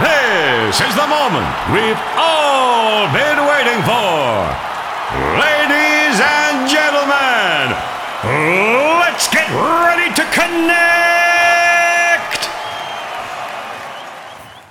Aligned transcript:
This 0.00 0.80
is 0.80 0.94
the 0.96 1.06
moment 1.06 1.54
we've 1.70 2.02
all 2.18 3.06
been 3.14 3.38
waiting 3.46 3.78
for. 3.86 4.42
Ladies 5.38 5.63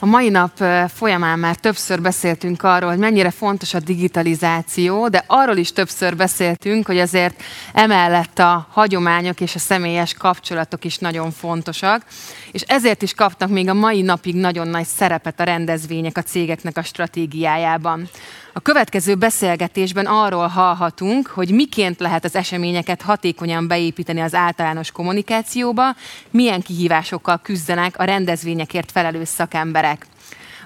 A 0.03 0.05
mai 0.05 0.29
nap 0.29 0.63
folyamán 0.93 1.39
már 1.39 1.55
többször 1.55 2.01
beszéltünk 2.01 2.63
arról, 2.63 2.89
hogy 2.89 2.99
mennyire 2.99 3.31
fontos 3.31 3.73
a 3.73 3.79
digitalizáció, 3.79 5.07
de 5.07 5.23
arról 5.27 5.57
is 5.57 5.71
többször 5.71 6.15
beszéltünk, 6.15 6.85
hogy 6.85 6.99
azért 6.99 7.43
emellett 7.73 8.39
a 8.39 8.67
hagyományok 8.71 9.41
és 9.41 9.55
a 9.55 9.59
személyes 9.59 10.13
kapcsolatok 10.13 10.85
is 10.85 10.97
nagyon 10.97 11.31
fontosak, 11.31 12.05
és 12.51 12.61
ezért 12.61 13.01
is 13.01 13.13
kapnak 13.13 13.49
még 13.49 13.69
a 13.69 13.73
mai 13.73 14.01
napig 14.01 14.35
nagyon 14.35 14.67
nagy 14.67 14.85
szerepet 14.85 15.39
a 15.39 15.43
rendezvények 15.43 16.17
a 16.17 16.21
cégeknek 16.21 16.77
a 16.77 16.83
stratégiájában. 16.83 18.09
A 18.55 18.59
következő 18.59 19.15
beszélgetésben 19.15 20.05
arról 20.05 20.47
hallhatunk, 20.47 21.27
hogy 21.27 21.51
miként 21.51 21.99
lehet 21.99 22.23
az 22.23 22.35
eseményeket 22.35 23.01
hatékonyan 23.01 23.67
beépíteni 23.67 24.21
az 24.21 24.33
általános 24.33 24.91
kommunikációba, 24.91 25.95
milyen 26.31 26.61
kihívásokkal 26.61 27.39
küzdenek 27.43 27.99
a 27.99 28.03
rendezvényekért 28.03 28.91
felelős 28.91 29.27
szakemberek. 29.27 30.05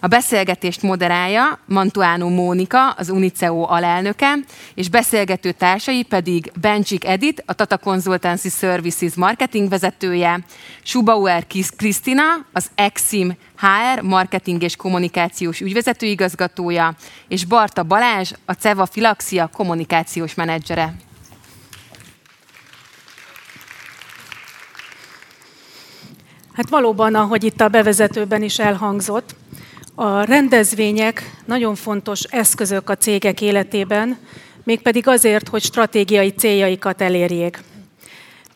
A 0.01 0.07
beszélgetést 0.07 0.81
moderálja 0.81 1.59
Mantuano 1.65 2.29
Mónika, 2.29 2.89
az 2.89 3.09
Uniceo 3.09 3.65
alelnöke, 3.69 4.33
és 4.73 4.89
beszélgető 4.89 5.51
társai 5.51 6.03
pedig 6.03 6.51
Bencsik 6.61 7.05
Edit, 7.05 7.43
a 7.45 7.53
Tata 7.53 7.77
Consultancy 7.77 8.49
Services 8.49 9.15
marketing 9.15 9.69
vezetője, 9.69 10.39
Subauer 10.83 11.45
Krisztina, 11.77 12.23
az 12.53 12.67
Exim 12.75 13.37
HR, 13.57 14.01
marketing 14.01 14.63
és 14.63 14.75
kommunikációs 14.75 15.61
ügyvezető 15.61 16.05
igazgatója, 16.05 16.95
és 17.27 17.45
Barta 17.45 17.83
Balázs, 17.83 18.31
a 18.45 18.53
Ceva 18.53 18.85
Filaxia 18.85 19.49
kommunikációs 19.53 20.33
menedzsere. 20.33 20.93
Hát 26.53 26.69
valóban, 26.69 27.15
ahogy 27.15 27.43
itt 27.43 27.61
a 27.61 27.67
bevezetőben 27.67 28.43
is 28.43 28.59
elhangzott, 28.59 29.35
a 29.99 30.23
rendezvények 30.23 31.31
nagyon 31.45 31.75
fontos 31.75 32.23
eszközök 32.23 32.89
a 32.89 32.95
cégek 32.95 33.41
életében, 33.41 34.17
mégpedig 34.63 35.07
azért, 35.07 35.47
hogy 35.47 35.61
stratégiai 35.61 36.29
céljaikat 36.29 37.01
elérjék. 37.01 37.59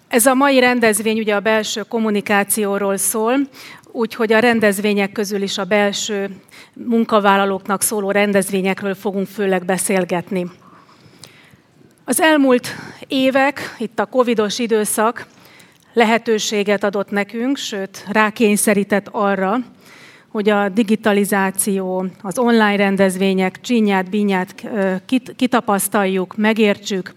Ez 0.08 0.26
a 0.26 0.34
mai 0.34 0.60
rendezvény 0.60 1.20
ugye 1.20 1.36
a 1.36 1.40
belső 1.40 1.82
kommunikációról 1.82 2.98
szól, 2.98 3.36
úgyhogy 3.92 4.34
a 4.34 4.40
rendezvények 4.40 5.12
közül 5.12 5.42
is 5.42 5.58
a 5.58 5.64
belső 5.64 6.30
munkavállalóknak 6.74 7.82
szóló 7.82 8.12
rendezvényekről 8.12 8.96
fogunk 8.96 9.28
főleg 9.28 9.66
beszélgetni. 9.66 10.52
Az 12.06 12.22
elmúlt 12.22 12.68
évek, 13.08 13.76
itt 13.78 14.00
a 14.00 14.06
covidos 14.06 14.60
időszak 14.60 15.28
lehetőséget 15.94 16.84
adott 16.84 17.10
nekünk, 17.10 17.58
sőt 17.58 18.06
rákényszerített 18.12 19.08
arra, 19.12 19.60
hogy 20.32 20.50
a 20.50 20.70
digitalizáció, 20.70 22.06
az 22.22 22.38
online 22.38 22.76
rendezvények 22.76 23.62
csinyát, 23.62 24.10
binyát 24.10 24.70
kitapasztaljuk, 25.36 26.38
megértsük. 26.38 27.14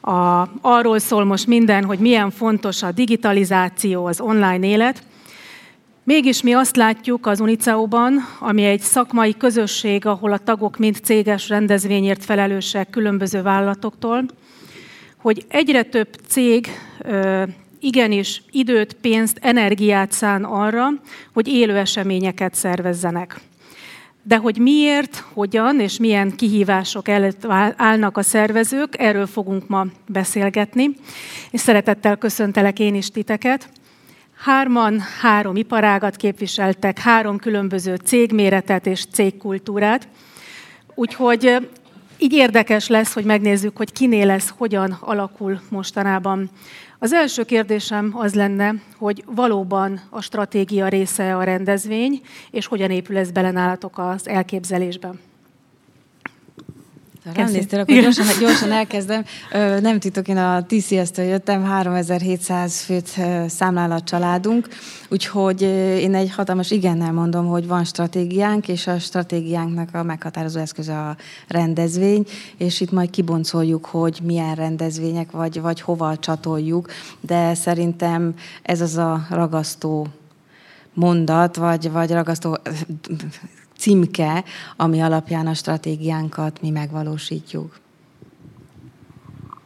A, 0.00 0.48
arról 0.60 0.98
szól 0.98 1.24
most 1.24 1.46
minden, 1.46 1.84
hogy 1.84 1.98
milyen 1.98 2.30
fontos 2.30 2.82
a 2.82 2.92
digitalizáció, 2.92 4.04
az 4.06 4.20
online 4.20 4.66
élet. 4.66 5.02
Mégis 6.04 6.42
mi 6.42 6.52
azt 6.52 6.76
látjuk 6.76 7.26
az 7.26 7.40
Uniceu-ban, 7.40 8.18
ami 8.38 8.64
egy 8.64 8.80
szakmai 8.80 9.36
közösség, 9.36 10.06
ahol 10.06 10.32
a 10.32 10.38
tagok 10.38 10.78
mind 10.78 10.96
céges 11.02 11.48
rendezvényért 11.48 12.24
felelősek 12.24 12.90
különböző 12.90 13.42
vállalatoktól, 13.42 14.24
hogy 15.16 15.44
egyre 15.48 15.82
több 15.82 16.08
cég 16.28 16.68
igenis 17.80 18.42
időt, 18.50 18.92
pénzt, 18.92 19.38
energiát 19.40 20.12
szán 20.12 20.44
arra, 20.44 20.88
hogy 21.32 21.48
élő 21.48 21.76
eseményeket 21.76 22.54
szervezzenek. 22.54 23.40
De 24.22 24.36
hogy 24.36 24.58
miért, 24.58 25.24
hogyan 25.32 25.80
és 25.80 25.98
milyen 25.98 26.36
kihívások 26.36 27.08
előtt 27.08 27.46
állnak 27.76 28.16
a 28.16 28.22
szervezők, 28.22 28.98
erről 28.98 29.26
fogunk 29.26 29.68
ma 29.68 29.86
beszélgetni. 30.06 30.90
És 31.50 31.60
szeretettel 31.60 32.16
köszöntelek 32.16 32.78
én 32.78 32.94
is 32.94 33.10
titeket. 33.10 33.68
Hárman 34.36 35.00
három 35.20 35.56
iparágat 35.56 36.16
képviseltek, 36.16 36.98
három 36.98 37.38
különböző 37.38 37.94
cégméretet 37.94 38.86
és 38.86 39.04
cégkultúrát. 39.12 40.08
Úgyhogy 40.94 41.68
így 42.18 42.32
érdekes 42.32 42.88
lesz, 42.88 43.12
hogy 43.12 43.24
megnézzük, 43.24 43.76
hogy 43.76 43.92
kinél 43.92 44.26
lesz, 44.26 44.52
hogyan 44.56 44.96
alakul 45.00 45.60
mostanában 45.68 46.50
az 47.02 47.12
első 47.12 47.44
kérdésem 47.44 48.12
az 48.16 48.34
lenne, 48.34 48.74
hogy 48.96 49.24
valóban 49.26 50.00
a 50.10 50.20
stratégia 50.20 50.88
része 50.88 51.36
a 51.36 51.42
rendezvény, 51.42 52.20
és 52.50 52.66
hogyan 52.66 52.90
épül 52.90 53.16
ez 53.16 53.30
bele 53.30 53.50
nálatok 53.50 53.98
az 53.98 54.28
elképzelésben? 54.28 55.29
Ránéztél, 57.24 57.80
akkor 57.80 58.00
gyorsan, 58.00 58.26
gyorsan 58.40 58.72
elkezdem. 58.72 59.24
Nem 59.80 59.98
titok, 59.98 60.28
én 60.28 60.36
a 60.36 60.66
TCS-től 60.66 61.24
jöttem, 61.24 61.64
3700 61.64 62.80
főt 62.80 63.16
számlál 63.48 63.92
a 63.92 64.00
családunk, 64.00 64.68
úgyhogy 65.08 65.62
én 66.00 66.14
egy 66.14 66.30
hatalmas 66.30 66.70
igennel 66.70 67.12
mondom, 67.12 67.46
hogy 67.46 67.66
van 67.66 67.84
stratégiánk, 67.84 68.68
és 68.68 68.86
a 68.86 68.98
stratégiánknak 68.98 69.94
a 69.94 70.02
meghatározó 70.02 70.60
eszköze 70.60 70.98
a 70.98 71.16
rendezvény, 71.48 72.24
és 72.56 72.80
itt 72.80 72.90
majd 72.90 73.10
kiboncoljuk, 73.10 73.84
hogy 73.84 74.20
milyen 74.22 74.54
rendezvények, 74.54 75.30
vagy, 75.30 75.60
vagy 75.60 75.80
hova 75.80 76.16
csatoljuk, 76.16 76.88
de 77.20 77.54
szerintem 77.54 78.34
ez 78.62 78.80
az 78.80 78.96
a 78.96 79.26
ragasztó 79.30 80.06
mondat, 80.94 81.56
vagy, 81.56 81.90
vagy 81.90 82.10
ragasztó 82.10 82.58
címke, 83.80 84.44
ami 84.76 85.00
alapján 85.00 85.46
a 85.46 85.54
stratégiánkat 85.54 86.60
mi 86.60 86.70
megvalósítjuk. 86.70 87.80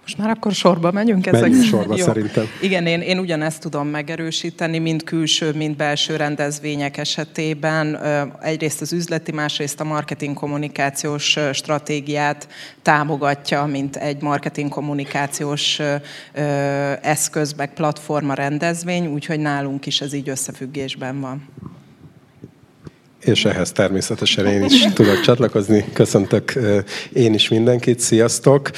Most 0.02 0.18
már 0.18 0.30
akkor 0.30 0.52
sorba 0.52 0.90
megyünk 0.90 1.26
ezek? 1.26 1.40
Menjünk 1.40 1.64
sorba 1.64 1.96
Jó. 1.96 2.04
szerintem. 2.04 2.44
Igen, 2.60 2.86
én, 2.86 3.00
én 3.00 3.18
ugyanezt 3.18 3.60
tudom 3.60 3.88
megerősíteni, 3.88 4.78
mind 4.78 5.04
külső, 5.04 5.52
mind 5.52 5.76
belső 5.76 6.16
rendezvények 6.16 6.96
esetében. 6.96 7.98
Egyrészt 8.40 8.80
az 8.80 8.92
üzleti, 8.92 9.32
másrészt 9.32 9.80
a 9.80 9.84
marketing 9.84 10.34
kommunikációs 10.36 11.38
stratégiát 11.52 12.48
támogatja, 12.82 13.64
mint 13.64 13.96
egy 13.96 14.22
marketing 14.22 14.70
kommunikációs 14.70 15.80
eszköz, 17.02 17.52
meg 17.52 17.74
platforma 17.74 18.34
rendezvény, 18.34 19.06
úgyhogy 19.06 19.40
nálunk 19.40 19.86
is 19.86 20.00
ez 20.00 20.12
így 20.12 20.28
összefüggésben 20.28 21.20
van 21.20 21.48
és 23.24 23.44
ehhez 23.44 23.72
természetesen 23.72 24.46
én 24.46 24.64
is 24.64 24.86
tudok 24.92 25.20
csatlakozni. 25.20 25.84
Köszöntök 25.92 26.52
én 27.12 27.34
is 27.34 27.48
mindenkit, 27.48 28.00
sziasztok! 28.00 28.70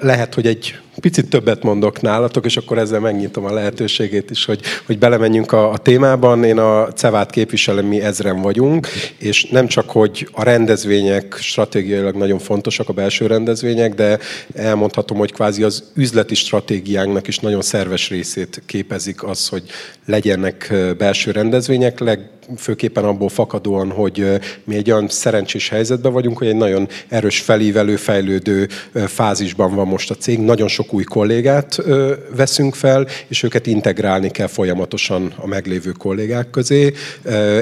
Lehet, 0.00 0.34
hogy 0.34 0.46
egy 0.46 0.78
picit 1.00 1.28
többet 1.28 1.62
mondok 1.62 2.00
nálatok, 2.00 2.44
és 2.44 2.56
akkor 2.56 2.78
ezzel 2.78 3.00
megnyitom 3.00 3.44
a 3.44 3.52
lehetőségét 3.52 4.30
is, 4.30 4.44
hogy, 4.44 4.60
hogy 4.86 4.98
belemenjünk 4.98 5.52
a, 5.52 5.70
a 5.70 5.78
témában. 5.78 6.44
Én 6.44 6.58
a 6.58 6.92
Cevát 6.92 7.30
képviselem, 7.30 7.86
mi 7.86 8.00
ezren 8.00 8.40
vagyunk, 8.40 8.88
és 9.18 9.44
nem 9.44 9.66
csak, 9.66 9.90
hogy 9.90 10.28
a 10.32 10.42
rendezvények 10.42 11.36
stratégiailag 11.38 12.14
nagyon 12.14 12.38
fontosak, 12.38 12.88
a 12.88 12.92
belső 12.92 13.26
rendezvények, 13.26 13.94
de 13.94 14.18
elmondhatom, 14.54 15.18
hogy 15.18 15.32
kvázi 15.32 15.62
az 15.62 15.84
üzleti 15.94 16.34
stratégiánknak 16.34 17.28
is 17.28 17.38
nagyon 17.38 17.62
szerves 17.62 18.08
részét 18.08 18.62
képezik 18.66 19.22
az, 19.22 19.48
hogy 19.48 19.62
legyenek 20.06 20.74
belső 20.98 21.30
rendezvények, 21.30 21.98
leg, 21.98 22.28
főképpen 22.56 23.04
abból 23.04 23.28
fakadóan, 23.28 23.90
hogy 23.90 24.40
mi 24.64 24.74
egy 24.74 24.90
olyan 24.90 25.08
szerencsés 25.08 25.68
helyzetben 25.68 26.12
vagyunk, 26.12 26.38
hogy 26.38 26.46
egy 26.46 26.56
nagyon 26.56 26.88
erős 27.08 27.40
felívelő, 27.40 27.96
fejlődő 27.96 28.68
fázisban 29.06 29.74
van 29.74 29.86
most 29.86 30.10
a 30.10 30.14
cég. 30.14 30.38
Nagyon 30.38 30.68
sok 30.68 30.92
új 30.92 31.04
kollégát 31.04 31.82
veszünk 32.36 32.74
fel, 32.74 33.06
és 33.26 33.42
őket 33.42 33.66
integrálni 33.66 34.30
kell 34.30 34.46
folyamatosan 34.46 35.34
a 35.36 35.46
meglévő 35.46 35.90
kollégák 35.90 36.50
közé. 36.50 36.92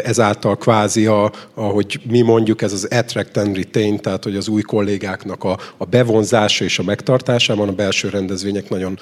Ezáltal 0.04 0.56
kvázi, 0.56 1.06
a, 1.06 1.32
ahogy 1.54 2.00
mi 2.08 2.20
mondjuk, 2.20 2.62
ez 2.62 2.72
az 2.72 2.88
attract 2.90 3.36
and 3.36 3.56
retain, 3.56 4.00
tehát 4.00 4.24
hogy 4.24 4.36
az 4.36 4.48
új 4.48 4.62
kollégáknak 4.62 5.44
a, 5.44 5.58
a 5.76 5.84
bevonzása 5.84 6.64
és 6.64 6.78
a 6.78 6.82
megtartásában 6.82 7.68
a 7.68 7.72
belső 7.72 8.08
rendezvények 8.08 8.68
nagyon 8.68 8.98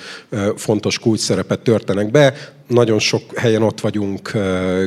fontos 0.57 0.99
kulcs 0.99 1.21
szerepet 1.21 1.61
törtenek 1.61 2.11
be 2.11 2.35
nagyon 2.71 2.99
sok 2.99 3.39
helyen 3.39 3.63
ott 3.63 3.81
vagyunk 3.81 4.31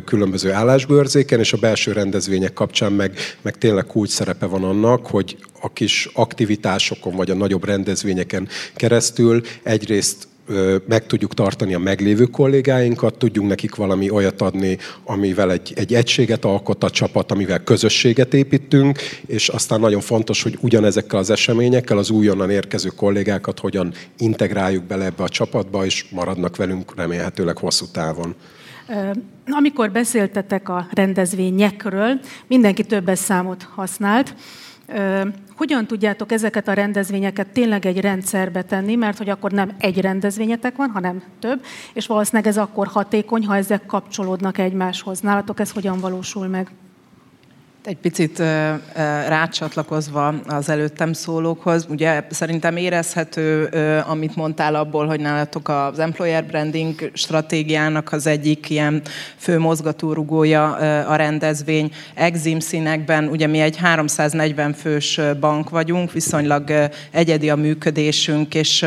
különböző 0.05 0.51
állásbőrzéken, 0.51 1.39
és 1.39 1.53
a 1.53 1.57
belső 1.57 1.91
rendezvények 1.91 2.53
kapcsán 2.53 2.91
meg, 2.91 3.17
meg 3.41 3.57
tényleg 3.57 3.85
kulcs 3.85 4.09
szerepe 4.09 4.45
van 4.45 4.63
annak, 4.63 5.07
hogy 5.07 5.37
a 5.61 5.73
kis 5.73 6.09
aktivitásokon 6.13 7.15
vagy 7.15 7.29
a 7.29 7.35
nagyobb 7.35 7.65
rendezvényeken 7.65 8.47
keresztül 8.75 9.41
egyrészt 9.63 10.27
meg 10.87 11.05
tudjuk 11.05 11.33
tartani 11.33 11.73
a 11.73 11.79
meglévő 11.79 12.25
kollégáinkat, 12.25 13.17
tudjunk 13.17 13.49
nekik 13.49 13.75
valami 13.75 14.09
olyat 14.09 14.41
adni, 14.41 14.77
amivel 15.03 15.51
egy, 15.51 15.73
egy 15.75 15.93
egységet 15.93 16.45
alkot 16.45 16.83
a 16.83 16.89
csapat, 16.89 17.31
amivel 17.31 17.63
közösséget 17.63 18.33
építünk, 18.33 18.99
és 19.25 19.49
aztán 19.49 19.79
nagyon 19.79 20.01
fontos, 20.01 20.43
hogy 20.43 20.57
ugyanezekkel 20.61 21.19
az 21.19 21.29
eseményekkel 21.29 21.97
az 21.97 22.09
újonnan 22.09 22.49
érkező 22.49 22.89
kollégákat 22.89 23.59
hogyan 23.59 23.93
integráljuk 24.17 24.83
bele 24.83 25.05
ebbe 25.05 25.23
a 25.23 25.29
csapatba, 25.29 25.85
és 25.85 26.05
maradnak 26.09 26.55
velünk 26.55 26.95
remélhetőleg 26.95 27.57
hosszú 27.57 27.85
távon. 27.91 28.35
Amikor 29.45 29.91
beszéltetek 29.91 30.69
a 30.69 30.87
rendezvényekről, 30.91 32.19
mindenki 32.47 32.83
többes 32.83 33.19
számot 33.19 33.67
használt. 33.75 34.35
Hogyan 35.55 35.87
tudjátok 35.87 36.31
ezeket 36.31 36.67
a 36.67 36.73
rendezvényeket 36.73 37.47
tényleg 37.47 37.85
egy 37.85 37.99
rendszerbe 37.99 38.61
tenni, 38.61 38.95
mert 38.95 39.17
hogy 39.17 39.29
akkor 39.29 39.51
nem 39.51 39.71
egy 39.79 40.01
rendezvényetek 40.01 40.75
van, 40.75 40.89
hanem 40.89 41.23
több, 41.39 41.63
és 41.93 42.07
valószínűleg 42.07 42.47
ez 42.47 42.57
akkor 42.57 42.87
hatékony, 42.87 43.45
ha 43.45 43.55
ezek 43.55 43.85
kapcsolódnak 43.85 44.57
egymáshoz. 44.57 45.19
Nálatok 45.19 45.59
ez 45.59 45.71
hogyan 45.71 45.99
valósul 45.99 46.47
meg? 46.47 46.71
Egy 47.85 47.97
picit 47.97 48.39
rácsatlakozva 49.27 50.33
az 50.47 50.69
előttem 50.69 51.13
szólókhoz, 51.13 51.85
ugye 51.89 52.23
szerintem 52.29 52.77
érezhető, 52.77 53.63
amit 54.07 54.35
mondtál 54.35 54.75
abból, 54.75 55.05
hogy 55.05 55.19
nálatok 55.19 55.69
az 55.69 55.99
employer 55.99 56.45
branding 56.45 57.11
stratégiának 57.13 58.11
az 58.11 58.27
egyik 58.27 58.69
ilyen 58.69 59.01
fő 59.37 59.59
mozgatórugója 59.59 60.71
a 61.05 61.15
rendezvény. 61.15 61.91
Exim 62.13 62.59
színekben, 62.59 63.27
ugye 63.27 63.47
mi 63.47 63.59
egy 63.59 63.77
340 63.77 64.73
fős 64.73 65.19
bank 65.39 65.69
vagyunk, 65.69 66.11
viszonylag 66.11 66.89
egyedi 67.11 67.49
a 67.49 67.55
működésünk, 67.55 68.55
és 68.55 68.85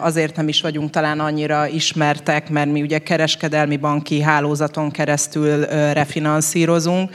azért 0.00 0.36
nem 0.36 0.48
is 0.48 0.60
vagyunk 0.60 0.90
talán 0.90 1.20
annyira 1.20 1.66
ismertek, 1.66 2.50
mert 2.50 2.70
mi 2.70 2.82
ugye 2.82 2.98
kereskedelmi 2.98 3.76
banki 3.76 4.20
hálózaton 4.20 4.90
keresztül 4.90 5.64
refinanszírozunk 5.92 7.10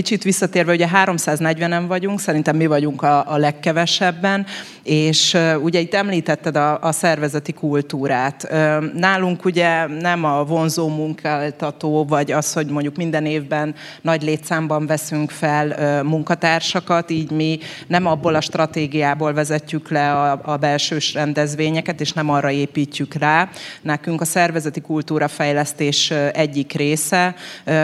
Kicsit 0.00 0.22
visszatérve, 0.22 0.72
ugye 0.72 0.88
340-en 1.04 1.84
vagyunk, 1.86 2.20
szerintem 2.20 2.56
mi 2.56 2.66
vagyunk 2.66 3.02
a, 3.02 3.32
a 3.32 3.36
legkevesebben, 3.36 4.46
és 4.90 5.36
ugye 5.62 5.78
itt 5.78 5.94
említetted 5.94 6.56
a, 6.56 6.78
a 6.82 6.92
szervezeti 6.92 7.52
kultúrát. 7.52 8.52
Nálunk 8.94 9.44
ugye 9.44 9.86
nem 9.86 10.24
a 10.24 10.44
vonzó 10.44 10.88
munkáltató, 10.88 12.04
vagy 12.04 12.32
az, 12.32 12.52
hogy 12.52 12.66
mondjuk 12.66 12.96
minden 12.96 13.26
évben 13.26 13.74
nagy 14.02 14.22
létszámban 14.22 14.86
veszünk 14.86 15.30
fel 15.30 16.02
munkatársakat, 16.02 17.10
így 17.10 17.30
mi 17.30 17.58
nem 17.86 18.06
abból 18.06 18.34
a 18.34 18.40
stratégiából 18.40 19.32
vezetjük 19.32 19.90
le 19.90 20.12
a, 20.12 20.40
a 20.42 20.56
belsős 20.56 21.14
rendezvényeket, 21.14 22.00
és 22.00 22.12
nem 22.12 22.30
arra 22.30 22.50
építjük 22.50 23.14
rá. 23.14 23.48
Nekünk 23.82 24.20
a 24.20 24.24
szervezeti 24.24 24.80
kultúra 24.80 25.28
fejlesztés 25.28 26.10
egyik 26.32 26.72
része. 26.72 27.34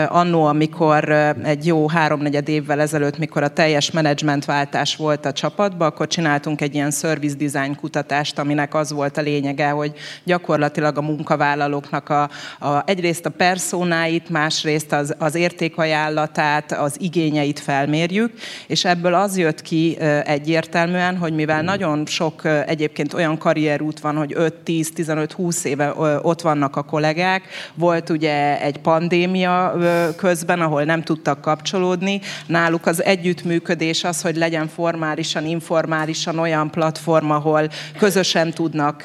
Annó, 0.07 0.45
amikor 0.45 1.09
egy 1.43 1.65
jó 1.65 1.89
háromnegyed 1.89 2.49
évvel 2.49 2.81
ezelőtt, 2.81 3.17
mikor 3.17 3.43
a 3.43 3.47
teljes 3.47 3.91
menedzsmentváltás 3.91 4.95
volt 4.95 5.25
a 5.25 5.31
csapatban, 5.31 5.87
akkor 5.87 6.07
csináltunk 6.07 6.61
egy 6.61 6.75
ilyen 6.75 6.95
service 6.99 7.35
design 7.35 7.75
kutatást, 7.75 8.39
aminek 8.39 8.73
az 8.73 8.91
volt 8.91 9.17
a 9.17 9.21
lényege, 9.21 9.69
hogy 9.69 9.93
gyakorlatilag 10.23 10.97
a 10.97 11.01
munkavállalóknak 11.01 12.09
a, 12.09 12.29
a, 12.59 12.83
egyrészt 12.85 13.25
a 13.25 13.29
personáit, 13.29 14.29
másrészt 14.29 14.93
az, 14.93 15.15
az 15.17 15.35
értékajánlatát, 15.35 16.71
az 16.71 16.95
igényeit 16.99 17.59
felmérjük, 17.59 18.31
és 18.67 18.85
ebből 18.85 19.13
az 19.13 19.37
jött 19.37 19.61
ki 19.61 19.97
egyértelműen, 20.23 21.17
hogy 21.17 21.33
mivel 21.33 21.61
nagyon 21.61 22.05
sok 22.05 22.41
egyébként 22.65 23.13
olyan 23.13 23.37
karrierút 23.37 23.99
van, 23.99 24.15
hogy 24.15 24.33
5, 24.35 24.53
10, 24.53 24.91
15, 24.91 25.31
20 25.31 25.63
éve 25.63 25.93
ott 26.21 26.41
vannak 26.41 26.75
a 26.75 26.83
kollégák, 26.83 27.43
volt 27.73 28.09
ugye 28.09 28.61
egy 28.61 28.77
pandémia 28.77 29.75
közben, 30.15 30.61
ahol 30.61 30.83
nem 30.83 31.03
tudtak 31.03 31.41
kapcsolódni. 31.41 32.21
Náluk 32.47 32.85
az 32.85 33.03
együttműködés 33.03 34.03
az, 34.03 34.21
hogy 34.21 34.35
legyen 34.35 34.67
formálisan, 34.67 35.45
informálisan 35.45 36.39
olyan 36.39 36.69
platform, 36.77 37.31
ahol 37.31 37.69
közösen 37.97 38.51
tudnak 38.51 39.03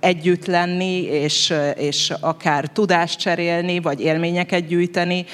együtt 0.00 0.46
lenni, 0.46 1.02
és, 1.02 1.54
és 1.76 2.12
akár 2.20 2.66
tudást 2.66 3.18
cserélni, 3.18 3.80
vagy 3.80 4.00
élményeket 4.00 4.66
gyűjteni, 4.66 5.24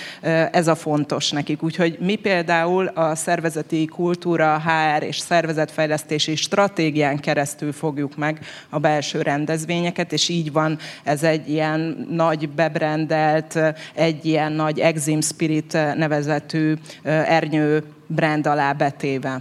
ez 0.50 0.68
a 0.68 0.74
fontos 0.74 1.30
nekik. 1.30 1.62
Úgyhogy 1.62 1.98
mi 2.00 2.14
például 2.14 2.86
a 2.86 3.14
szervezeti 3.14 3.84
kultúra, 3.84 4.62
HR 4.64 5.02
és 5.02 5.18
szervezetfejlesztési 5.18 6.36
stratégián 6.36 7.18
keresztül 7.18 7.72
fogjuk 7.72 8.16
meg 8.16 8.38
a 8.68 8.78
belső 8.78 9.22
rendezvényeket, 9.22 10.12
és 10.12 10.28
így 10.28 10.52
van 10.52 10.78
ez 11.02 11.22
egy 11.22 11.48
ilyen 11.48 12.06
nagy 12.10 12.48
bebrendelt, 12.48 13.58
egy 13.94 14.24
ilyen 14.26 14.52
nagy 14.52 14.78
Exim 14.78 15.20
Spirit 15.20 15.72
nevezetű 15.72 16.74
ernyő 17.02 17.82
brand 18.06 18.46
alá 18.46 18.72
betéve. 18.72 19.40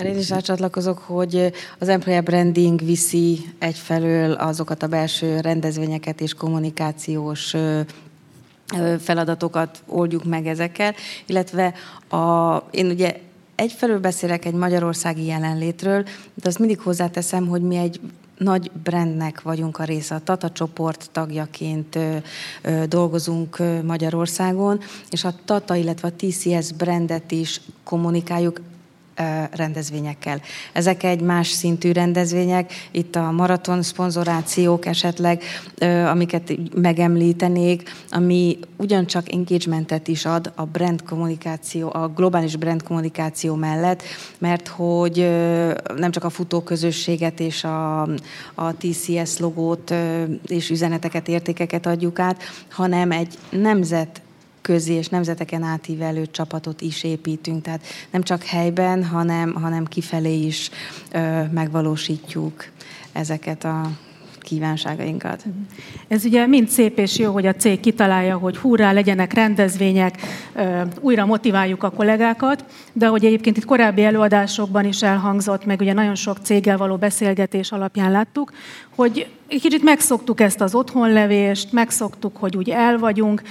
Én 0.00 0.18
is 0.18 0.28
rácsatlakozok, 0.28 0.98
hogy 0.98 1.52
az 1.78 1.88
employer 1.88 2.22
branding 2.22 2.84
viszi 2.84 3.38
egyfelől 3.58 4.32
azokat 4.32 4.82
a 4.82 4.86
belső 4.86 5.40
rendezvényeket 5.40 6.20
és 6.20 6.34
kommunikációs 6.34 7.54
feladatokat 8.98 9.82
oldjuk 9.86 10.24
meg 10.24 10.46
ezekkel, 10.46 10.94
illetve 11.26 11.74
a, 12.08 12.56
én 12.70 12.86
ugye 12.86 13.20
egyfelől 13.54 14.00
beszélek 14.00 14.44
egy 14.44 14.54
magyarországi 14.54 15.24
jelenlétről, 15.24 16.02
de 16.34 16.48
azt 16.48 16.58
mindig 16.58 16.80
hozzáteszem, 16.80 17.46
hogy 17.46 17.62
mi 17.62 17.76
egy 17.76 18.00
nagy 18.38 18.70
brandnek 18.82 19.42
vagyunk 19.42 19.78
a 19.78 19.84
része. 19.84 20.14
A 20.14 20.20
Tata 20.20 20.50
csoport 20.50 21.08
tagjaként 21.12 21.98
dolgozunk 22.88 23.62
Magyarországon, 23.84 24.80
és 25.10 25.24
a 25.24 25.34
Tata, 25.44 25.74
illetve 25.74 26.08
a 26.08 26.12
TCS 26.16 26.72
brandet 26.72 27.32
is 27.32 27.60
kommunikáljuk 27.84 28.60
rendezvényekkel. 29.50 30.40
Ezek 30.72 31.02
egy 31.02 31.20
más 31.20 31.48
szintű 31.48 31.92
rendezvények, 31.92 32.72
itt 32.90 33.16
a 33.16 33.30
maraton 33.30 33.82
szponzorációk 33.82 34.86
esetleg, 34.86 35.42
amiket 36.10 36.52
megemlítenék, 36.74 37.90
ami 38.10 38.58
ugyancsak 38.76 39.32
engagementet 39.32 40.08
is 40.08 40.24
ad 40.24 40.52
a 40.54 40.64
brand 40.64 41.02
kommunikáció, 41.02 41.90
a 41.92 42.08
globális 42.08 42.56
brand 42.56 42.82
kommunikáció 42.82 43.54
mellett, 43.54 44.02
mert 44.38 44.68
hogy 44.68 45.16
nem 45.96 46.10
csak 46.10 46.24
a 46.24 46.30
futóközösséget 46.30 47.40
és 47.40 47.64
a, 47.64 48.02
a 48.54 48.76
TCS 48.78 49.38
logót 49.38 49.94
és 50.46 50.70
üzeneteket, 50.70 51.28
értékeket 51.28 51.86
adjuk 51.86 52.18
át, 52.18 52.42
hanem 52.70 53.10
egy 53.10 53.38
nemzet 53.50 54.21
közi 54.62 54.92
és 54.92 55.08
nemzeteken 55.08 55.62
átívelő 55.62 56.26
csapatot 56.26 56.80
is 56.80 57.04
építünk. 57.04 57.62
Tehát 57.62 57.82
nem 58.10 58.22
csak 58.22 58.42
helyben, 58.42 59.04
hanem, 59.04 59.54
hanem 59.54 59.84
kifelé 59.84 60.38
is 60.38 60.70
ö, 61.12 61.42
megvalósítjuk 61.52 62.64
ezeket 63.12 63.64
a 63.64 63.90
kívánságainkat. 64.42 65.44
Ez 66.08 66.24
ugye 66.24 66.46
mind 66.46 66.68
szép 66.68 66.98
és 66.98 67.18
jó, 67.18 67.32
hogy 67.32 67.46
a 67.46 67.54
cég 67.54 67.80
kitalálja, 67.80 68.36
hogy 68.36 68.56
hurrá, 68.56 68.92
legyenek 68.92 69.32
rendezvények, 69.32 70.16
újra 71.00 71.26
motiváljuk 71.26 71.82
a 71.82 71.90
kollégákat, 71.90 72.64
de 72.92 73.06
hogy 73.06 73.24
egyébként 73.24 73.56
itt 73.56 73.64
korábbi 73.64 74.04
előadásokban 74.04 74.84
is 74.84 75.02
elhangzott, 75.02 75.64
meg 75.64 75.80
ugye 75.80 75.92
nagyon 75.92 76.14
sok 76.14 76.38
céggel 76.42 76.76
való 76.76 76.96
beszélgetés 76.96 77.72
alapján 77.72 78.10
láttuk, 78.10 78.52
hogy 78.94 79.26
egy 79.52 79.60
kicsit 79.60 79.82
megszoktuk 79.82 80.40
ezt 80.40 80.60
az 80.60 80.74
otthonlevést, 80.74 81.72
megszoktuk, 81.72 82.36
hogy 82.36 82.56
úgy 82.56 82.70
el 82.70 82.98
vagyunk, 82.98 83.42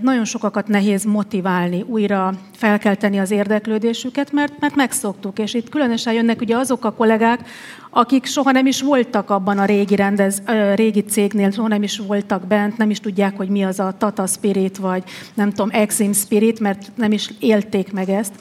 nagyon 0.00 0.24
sokakat 0.24 0.68
nehéz 0.68 1.04
motiválni, 1.04 1.84
újra 1.86 2.34
felkelteni 2.56 3.18
az 3.18 3.30
érdeklődésüket, 3.30 4.32
mert, 4.32 4.52
mert 4.60 4.74
megszoktuk, 4.74 5.38
és 5.38 5.54
itt 5.54 5.68
különösen 5.68 6.12
jönnek 6.12 6.40
ugye 6.40 6.56
azok 6.56 6.84
a 6.84 6.92
kollégák, 6.92 7.48
akik 7.90 8.24
soha 8.26 8.50
nem 8.50 8.66
is 8.66 8.82
voltak 8.82 9.30
abban 9.30 9.58
a 9.58 9.64
régi, 9.64 9.96
rendez, 9.96 10.42
régi 10.74 11.04
cégnél, 11.04 11.50
soha 11.50 11.68
nem 11.68 11.82
is 11.82 11.98
voltak 11.98 12.46
bent, 12.46 12.76
nem 12.76 12.90
is 12.90 13.00
tudják, 13.00 13.36
hogy 13.36 13.48
mi 13.48 13.64
az 13.64 13.80
a 13.80 13.94
Tata 13.98 14.26
Spirit, 14.26 14.76
vagy 14.76 15.02
nem 15.34 15.48
tudom, 15.50 15.70
Exim 15.72 16.12
Spirit, 16.12 16.60
mert 16.60 16.90
nem 16.94 17.12
is 17.12 17.30
élték 17.40 17.92
meg 17.92 18.08
ezt. 18.08 18.32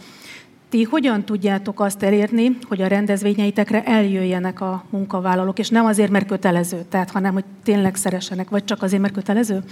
Ti 0.71 0.83
hogyan 0.83 1.23
tudjátok 1.23 1.79
azt 1.79 2.03
elérni, 2.03 2.57
hogy 2.67 2.81
a 2.81 2.87
rendezvényeitekre 2.87 3.83
eljöjjenek 3.83 4.61
a 4.61 4.83
munkavállalók, 4.89 5.59
és 5.59 5.69
nem 5.69 5.85
azért, 5.85 6.11
mert 6.11 6.27
kötelező, 6.27 6.85
tehát, 6.89 7.11
hanem 7.11 7.33
hogy 7.33 7.43
tényleg 7.63 7.95
szeressenek, 7.95 8.49
vagy 8.49 8.65
csak 8.65 8.81
azért, 8.81 9.01
mert 9.01 9.13
kötelező? 9.13 9.63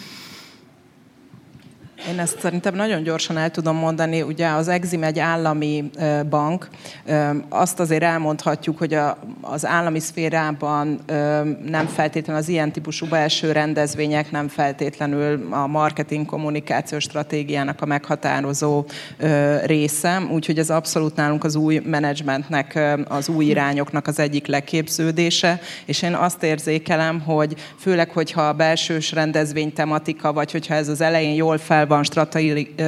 Én 2.08 2.20
ezt 2.20 2.39
szerintem 2.39 2.75
nagyon 2.75 3.03
gyorsan 3.03 3.38
el 3.38 3.51
tudom 3.51 3.75
mondani. 3.75 4.22
Ugye 4.22 4.48
az 4.48 4.68
Exim 4.68 5.03
egy 5.03 5.20
állami 5.20 5.89
bank. 6.29 6.70
Azt 7.50 7.79
azért 7.79 8.03
elmondhatjuk, 8.03 8.77
hogy 8.77 8.98
az 9.41 9.65
állami 9.65 10.00
szférában 10.00 11.00
nem 11.65 11.88
feltétlenül 11.88 12.41
az 12.41 12.50
ilyen 12.50 12.72
típusú 12.72 13.08
belső 13.08 13.51
rendezvények 13.51 14.32
nem 14.32 14.48
feltétlenül 14.48 15.48
a 15.51 15.68
marketing 15.68 16.25
kommunikációs 16.25 17.03
stratégiának 17.03 17.82
a 17.82 17.86
meghatározó 17.86 18.86
része. 19.65 20.22
Úgyhogy 20.32 20.60
ez 20.60 20.70
abszolút 20.70 21.15
nálunk 21.15 21.44
az 21.44 21.56
új 21.56 21.82
menedzsmentnek, 21.86 22.79
az 23.08 23.29
új 23.29 23.46
irányoknak 23.46 24.08
az 24.08 24.20
egyik 24.20 24.48
leképződése. 24.48 25.60
És 25.86 26.01
én 26.01 26.13
azt 26.13 26.44
érzékelem, 26.44 27.20
hogy 27.20 27.56
főleg, 27.79 28.10
hogyha 28.10 28.41
a 28.41 28.53
belsős 28.53 29.12
rendezvény 29.12 29.74
tematika, 29.74 30.34
vagy 30.34 30.51
hogyha 30.51 30.74
ez 30.74 30.88
az 30.88 31.01
elején 31.01 31.34
jól 31.34 31.58
fel 31.58 31.88
van 31.89 32.03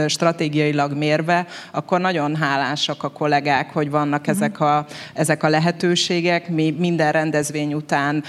stratégiailag 0.07 0.93
mérve, 0.93 1.47
akkor 1.71 1.99
nagyon 1.99 2.35
hálásak 2.35 3.03
a 3.03 3.09
kollégák, 3.09 3.73
hogy 3.73 3.89
vannak 3.89 4.21
mhm. 4.21 4.29
ezek 4.29 4.59
a, 4.59 4.85
ezek 5.13 5.43
a 5.43 5.49
lehetőségek. 5.49 6.49
Mi 6.49 6.75
minden 6.79 7.11
rendezvény 7.11 7.73
után 7.73 8.23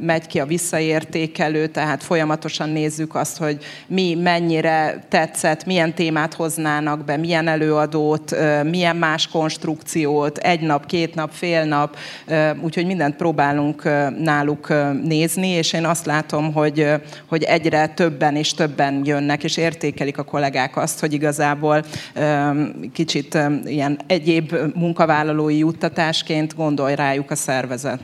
megy 0.00 0.26
ki 0.26 0.40
a 0.40 0.46
visszaértékelő, 0.46 1.66
tehát 1.66 2.02
folyamatosan 2.02 2.68
nézzük 2.68 3.14
azt, 3.14 3.38
hogy 3.38 3.64
mi 3.86 4.14
mennyire 4.14 5.04
tetszett, 5.08 5.64
milyen 5.64 5.94
témát 5.94 6.34
hoznának 6.34 7.04
be, 7.04 7.16
milyen 7.16 7.48
előadót, 7.48 8.36
milyen 8.64 8.96
más 8.96 9.28
konstrukciót, 9.28 10.38
egy 10.38 10.60
nap, 10.60 10.86
két 10.86 11.14
nap, 11.14 11.30
fél 11.32 11.64
nap, 11.64 11.96
úgyhogy 12.60 12.86
mindent 12.86 13.16
próbálunk 13.16 13.82
náluk 14.18 14.74
nézni, 15.02 15.48
és 15.48 15.72
én 15.72 15.84
azt 15.84 16.06
látom, 16.06 16.52
hogy, 16.52 16.86
hogy 17.26 17.42
egyre 17.42 17.86
többen 17.86 18.36
és 18.36 18.54
többen 18.54 19.02
jönnek, 19.04 19.44
és 19.44 19.56
értékelik 19.86 20.18
a 20.18 20.22
kollégák 20.22 20.76
azt, 20.76 21.00
hogy 21.00 21.12
igazából 21.12 21.84
kicsit 22.92 23.38
ilyen 23.64 23.98
egyéb 24.06 24.54
munkavállalói 24.74 25.58
juttatásként 25.58 26.54
gondolj 26.56 26.94
rájuk 26.94 27.30
a 27.30 27.34
szervezet. 27.34 28.00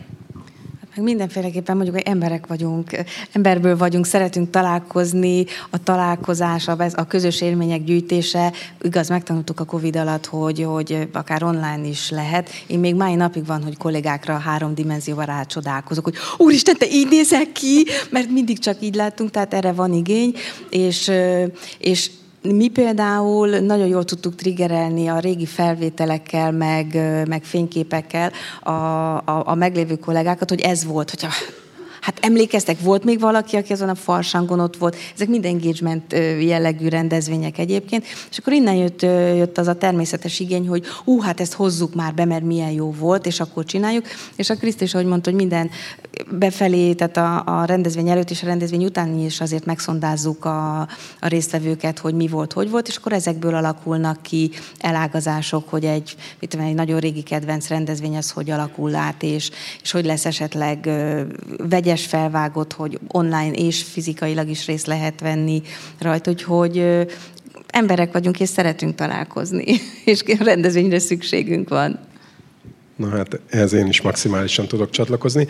Meg 0.97 1.05
mindenféleképpen 1.05 1.77
mondjuk, 1.77 1.97
hogy 1.97 2.07
emberek 2.07 2.47
vagyunk, 2.47 2.91
emberből 3.33 3.77
vagyunk, 3.77 4.07
szeretünk 4.07 4.51
találkozni, 4.51 5.45
a 5.71 5.83
találkozás, 5.83 6.69
a 6.69 7.07
közös 7.09 7.41
élmények 7.41 7.85
gyűjtése, 7.85 8.53
igaz, 8.83 9.09
megtanultuk 9.09 9.61
a 9.61 9.65
Covid 9.65 9.97
alatt, 9.97 10.27
hogy, 10.27 10.63
hogy 10.63 11.09
akár 11.13 11.43
online 11.43 11.87
is 11.87 12.11
lehet. 12.11 12.51
Én 12.67 12.79
még 12.79 12.95
mai 12.95 13.15
napig 13.15 13.47
van, 13.47 13.63
hogy 13.63 13.77
kollégákra 13.77 14.39
három 14.39 14.75
dimenzióval 14.75 15.25
rácsodálkozok, 15.25 16.05
hogy 16.05 16.17
úristen, 16.37 16.77
te 16.77 16.87
így 16.91 17.09
nézel 17.09 17.53
ki, 17.53 17.87
mert 18.11 18.31
mindig 18.31 18.59
csak 18.59 18.77
így 18.81 18.95
láttunk, 18.95 19.31
tehát 19.31 19.55
erre 19.55 19.73
van 19.73 19.93
igény, 19.93 20.35
és, 20.71 21.11
és 21.79 22.11
mi 22.43 22.69
például 22.69 23.49
nagyon 23.49 23.87
jól 23.87 24.05
tudtuk 24.05 24.35
triggerelni 24.35 25.09
a 25.09 25.19
régi 25.19 25.47
felvételekkel, 25.47 26.53
meg, 26.53 26.87
meg 27.29 27.45
fényképekkel 27.45 28.33
a, 28.63 28.71
a, 28.71 29.43
a 29.47 29.55
meglévő 29.55 29.97
kollégákat, 29.97 30.49
hogy 30.49 30.61
ez 30.61 30.85
volt, 30.85 31.11
hogyha 31.11 31.29
Hát 32.03 32.19
emlékeztek, 32.21 32.81
volt 32.81 33.05
még 33.05 33.21
valaki, 33.21 33.57
aki 33.57 33.73
azon 33.73 33.89
a 33.89 33.95
farsangon 33.95 34.61
ott 34.61 34.77
volt, 34.77 34.97
ezek 35.15 35.29
mind 35.29 35.45
engagement 35.45 36.13
jellegű 36.41 36.89
rendezvények 36.89 37.59
egyébként, 37.59 38.05
és 38.31 38.39
akkor 38.39 38.53
innen 38.53 38.75
jött, 38.75 39.03
jött 39.37 39.59
az 39.59 39.67
a 39.67 39.75
természetes 39.75 40.41
igény, 40.41 40.69
hogy 40.69 40.85
ú, 41.05 41.21
hát 41.21 41.41
ezt 41.41 41.53
hozzuk 41.53 41.95
már 41.95 42.15
be, 42.15 42.25
mert 42.25 42.45
milyen 42.45 42.71
jó 42.71 42.93
volt, 42.93 43.27
és 43.27 43.41
akkor 43.41 43.65
csináljuk. 43.65 44.07
És 44.37 44.51
a 44.51 44.55
Kriszt 44.55 44.83
is, 44.83 44.95
ahogy 44.95 45.07
mondta, 45.07 45.31
hogy 45.31 45.39
minden 45.39 45.71
befelé, 46.31 46.93
tehát 46.93 47.17
a, 47.17 47.61
a 47.61 47.65
rendezvény 47.65 48.09
előtt 48.09 48.31
és 48.31 48.43
a 48.43 48.47
rendezvény 48.47 48.85
után 48.85 49.19
is 49.19 49.41
azért 49.41 49.65
megszondázzuk 49.65 50.45
a, 50.45 50.81
a 51.21 51.29
résztvevőket, 51.29 51.99
hogy 51.99 52.15
mi 52.15 52.29
volt, 52.29 52.53
hogy 52.53 52.71
volt, 52.71 52.89
és 52.89 52.97
akkor 52.97 53.13
ezekből 53.13 53.55
alakulnak 53.55 54.23
ki 54.23 54.51
elágazások, 54.79 55.69
hogy 55.69 55.85
egy, 55.85 56.17
mit 56.41 56.51
tudom, 56.51 56.67
egy 56.67 56.75
nagyon 56.75 57.01
régi 57.01 57.23
kedvenc 57.23 57.69
rendezvény 57.69 58.17
az 58.17 58.31
hogy 58.31 58.51
alakul 58.51 58.95
át, 58.95 59.23
és, 59.23 59.51
és 59.83 59.91
hogy 59.91 60.05
lesz 60.05 60.25
esetleg 60.25 60.91
vegyes 61.69 61.92
vegyes 61.93 62.07
felvágott, 62.07 62.73
hogy 62.73 62.99
online 63.09 63.53
és 63.53 63.83
fizikailag 63.83 64.49
is 64.49 64.67
részt 64.67 64.87
lehet 64.87 65.21
venni 65.21 65.63
rajta, 65.99 66.31
úgyhogy 66.31 67.07
emberek 67.67 68.13
vagyunk, 68.13 68.41
és 68.41 68.49
szeretünk 68.49 68.95
találkozni, 68.95 69.65
és 70.05 70.23
rendezvényre 70.39 70.99
szükségünk 70.99 71.69
van. 71.69 71.99
Na 72.97 73.09
hát 73.09 73.41
ehhez 73.49 73.73
én 73.73 73.87
is 73.87 74.01
maximálisan 74.01 74.67
tudok 74.67 74.91
csatlakozni. 74.91 75.47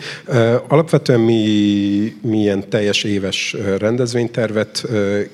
Alapvetően 0.67 1.19
mi, 1.19 2.15
milyen 2.21 2.69
teljes 2.69 3.03
éves 3.03 3.55
rendezvénytervet 3.77 4.85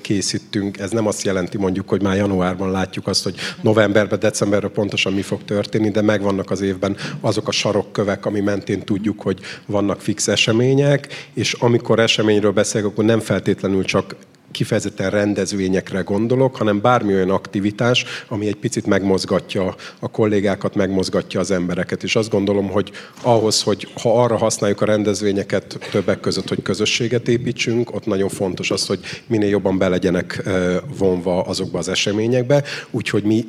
készítünk. 0.02 0.80
Ez 0.80 0.92
nem 0.92 1.08
azt 1.08 1.24
jelenti 1.24 1.58
mondjuk, 1.58 1.90
hogy 1.90 2.02
már 2.02 2.16
januárban 2.16 2.72
látjuk 2.72 3.08
azt, 3.08 3.24
hogy 3.24 3.36
novemberben, 3.62 4.20
decemberben 4.20 4.72
pontosan 4.72 5.14
mi 5.14 5.22
fog 5.22 5.44
történni, 5.46 5.90
de 5.90 6.02
megvannak 6.02 6.52
az 6.52 6.62
évben 6.62 6.98
azok 7.22 7.48
a 7.48 7.52
sarokkövek, 7.52 8.26
ami 8.26 8.40
mentén 8.40 8.80
tudjuk, 8.80 9.22
hogy 9.22 9.40
vannak 9.66 10.02
fix 10.02 10.28
események, 10.28 11.30
és 11.34 11.54
amikor 11.54 12.00
eseményről 12.00 12.52
beszélek, 12.52 12.88
akkor 12.88 13.06
nem 13.06 13.20
feltétlenül 13.20 13.84
csak 13.84 14.16
kifejezetten 14.52 15.10
rendezvényekre 15.10 16.02
gondolok, 16.02 16.56
hanem 16.56 16.82
bármi 16.82 17.14
olyan 17.14 17.30
aktivitás, 17.30 18.06
ami 18.28 18.48
egy 18.48 18.56
picit 18.56 18.86
megmozgatja 18.86 19.76
a 20.00 20.12
kollégákat, 20.12 20.76
megmozgatja 20.76 21.40
az 21.40 21.52
embereket. 21.52 22.04
És 22.04 22.16
azt 22.16 22.30
gondolom, 22.30 22.70
hogy 22.70 22.92
ahhoz, 23.22 23.62
hogy 23.62 23.88
ha 24.02 24.22
arra 24.24 24.38
használjuk 24.38 24.82
a 24.82 24.86
rendezvényeket 24.86 25.78
többek 25.92 26.20
között, 26.20 26.48
hogy 26.48 26.62
közösséget 26.62 27.28
építsünk, 27.28 27.96
ott 27.96 28.06
nagyon 28.06 28.30
fontos 28.30 28.72
az, 28.72 28.86
hogy 28.86 29.00
minél 29.28 29.50
jobban 29.50 29.78
be 29.78 29.88
legyenek 29.88 30.44
vonva 30.98 31.42
azokba 31.42 31.78
az 31.78 31.90
eseményekbe. 31.90 32.64
Úgyhogy 32.92 33.24
mi 33.24 33.46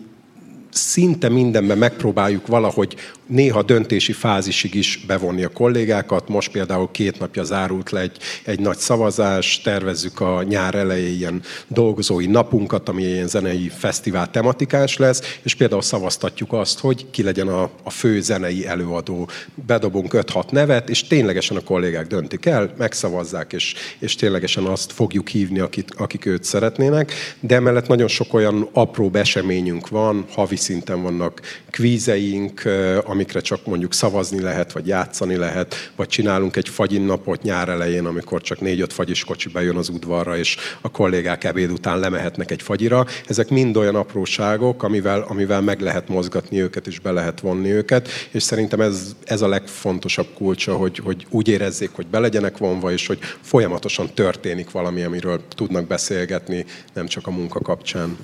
szinte 0.71 1.29
mindenben 1.29 1.79
megpróbáljuk 1.79 2.47
valahogy 2.47 2.97
néha 3.31 3.63
döntési 3.63 4.13
fázisig 4.13 4.75
is 4.75 5.05
bevonni 5.07 5.43
a 5.43 5.49
kollégákat. 5.49 6.29
Most 6.29 6.51
például 6.51 6.89
két 6.91 7.19
napja 7.19 7.45
zárult 7.45 7.91
le 7.91 8.01
egy, 8.01 8.17
egy 8.45 8.61
nagy 8.61 8.77
szavazás, 8.77 9.61
tervezzük 9.61 10.21
a 10.21 10.43
nyár 10.43 10.75
elején 10.75 11.15
ilyen 11.15 11.43
dolgozói 11.69 12.27
napunkat, 12.27 12.89
ami 12.89 13.03
ilyen 13.03 13.29
zenei 13.29 13.69
fesztivál 13.69 14.31
tematikás 14.31 14.97
lesz, 14.97 15.39
és 15.43 15.55
például 15.55 15.83
szavaztatjuk 15.83 16.53
azt, 16.53 16.79
hogy 16.79 17.07
ki 17.11 17.23
legyen 17.23 17.49
a, 17.49 17.71
a 17.83 17.91
fő 17.91 18.21
zenei 18.21 18.67
előadó. 18.67 19.29
Bedobunk 19.67 20.13
5-6 20.13 20.51
nevet, 20.51 20.89
és 20.89 21.07
ténylegesen 21.07 21.57
a 21.57 21.61
kollégák 21.61 22.07
döntik 22.07 22.47
el, 22.47 22.73
megszavazzák, 22.77 23.53
és, 23.53 23.75
és 23.99 24.15
ténylegesen 24.15 24.65
azt 24.65 24.93
fogjuk 24.93 25.29
hívni, 25.29 25.59
akit, 25.59 25.95
akik 25.97 26.27
őt 26.27 26.45
szeretnének. 26.45 27.13
De 27.41 27.55
emellett 27.55 27.87
nagyon 27.87 28.09
sok 28.09 28.35
olyan 28.35 28.69
apró 28.73 29.11
eseményünk 29.13 29.89
van, 29.89 30.25
havi 30.31 30.57
szinten 30.61 31.03
vannak 31.03 31.41
kvízeink, 31.71 32.63
amikre 33.05 33.41
csak 33.41 33.67
mondjuk 33.67 33.93
szavazni 33.93 34.41
lehet, 34.41 34.73
vagy 34.73 34.87
játszani 34.87 35.37
lehet, 35.37 35.75
vagy 35.97 36.09
csinálunk 36.09 36.57
egy 36.57 36.69
fagyin 36.69 37.03
napot 37.03 37.43
nyár 37.43 37.69
elején, 37.69 38.07
amikor 38.07 38.41
csak 38.41 38.61
négy-öt 38.61 38.93
fagyis 38.93 39.25
kocsi 39.25 39.49
bejön 39.49 39.77
az 39.77 39.89
udvarra, 39.89 40.37
és 40.37 40.57
a 40.81 40.91
kollégák 40.91 41.45
ebéd 41.45 41.71
után 41.71 41.99
lemehetnek 41.99 42.51
egy 42.51 42.63
fagyira. 42.63 43.07
Ezek 43.27 43.49
mind 43.49 43.77
olyan 43.77 43.95
apróságok, 43.95 44.83
amivel, 44.83 45.25
amivel 45.29 45.61
meg 45.61 45.81
lehet 45.81 46.09
mozgatni 46.09 46.61
őket, 46.61 46.87
és 46.87 47.01
be 47.01 47.11
lehet 47.11 47.41
vonni 47.41 47.71
őket, 47.71 48.09
és 48.31 48.43
szerintem 48.43 48.81
ez, 48.81 49.15
ez 49.25 49.43
a 49.43 49.49
legfontosabb 49.49 50.27
kulcsa, 50.35 50.77
hogy, 50.77 50.99
hogy 50.99 51.27
úgy 51.31 51.49
érezzék, 51.49 51.91
hogy 51.93 52.07
be 52.07 52.19
legyenek 52.19 52.59
vonva, 52.59 52.93
és 52.93 53.07
hogy 53.07 53.19
folyamatosan 53.41 54.11
történik 54.15 54.71
valami, 54.71 55.03
amiről 55.03 55.41
tudnak 55.55 55.87
beszélgetni, 55.87 56.65
nem 56.93 57.07
csak 57.07 57.27
a 57.27 57.31
munka 57.31 57.61
kapcsán. 57.61 58.17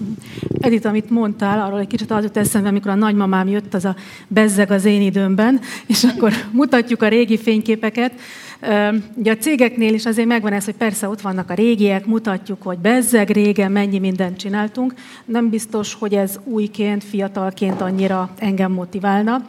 Edith, 0.60 0.86
amit 0.86 1.10
mondtál, 1.10 1.60
arról 1.60 1.80
egy 1.80 1.86
kicsit 1.86 2.10
az 2.10 2.24
jut 2.26 2.36
eszembe, 2.36 2.68
amikor 2.68 2.90
a 2.90 2.94
nagymamám 2.94 3.48
jött, 3.48 3.74
az 3.74 3.84
a 3.84 3.96
bezzeg 4.28 4.70
az 4.70 4.84
én 4.84 5.02
időmben, 5.02 5.60
és 5.86 6.04
akkor 6.04 6.32
mutatjuk 6.50 7.02
a 7.02 7.08
régi 7.08 7.38
fényképeket. 7.38 8.12
Ugye 9.14 9.32
a 9.32 9.36
cégeknél 9.36 9.94
is 9.94 10.06
azért 10.06 10.28
megvan 10.28 10.52
ez, 10.52 10.64
hogy 10.64 10.74
persze 10.74 11.08
ott 11.08 11.20
vannak 11.20 11.50
a 11.50 11.54
régiek, 11.54 12.06
mutatjuk, 12.06 12.62
hogy 12.62 12.78
bezzeg 12.78 13.30
régen 13.30 13.72
mennyi 13.72 13.98
mindent 13.98 14.36
csináltunk. 14.36 14.94
Nem 15.24 15.50
biztos, 15.50 15.94
hogy 15.94 16.14
ez 16.14 16.40
újként, 16.44 17.04
fiatalként 17.04 17.80
annyira 17.80 18.30
engem 18.38 18.72
motiválna. 18.72 19.44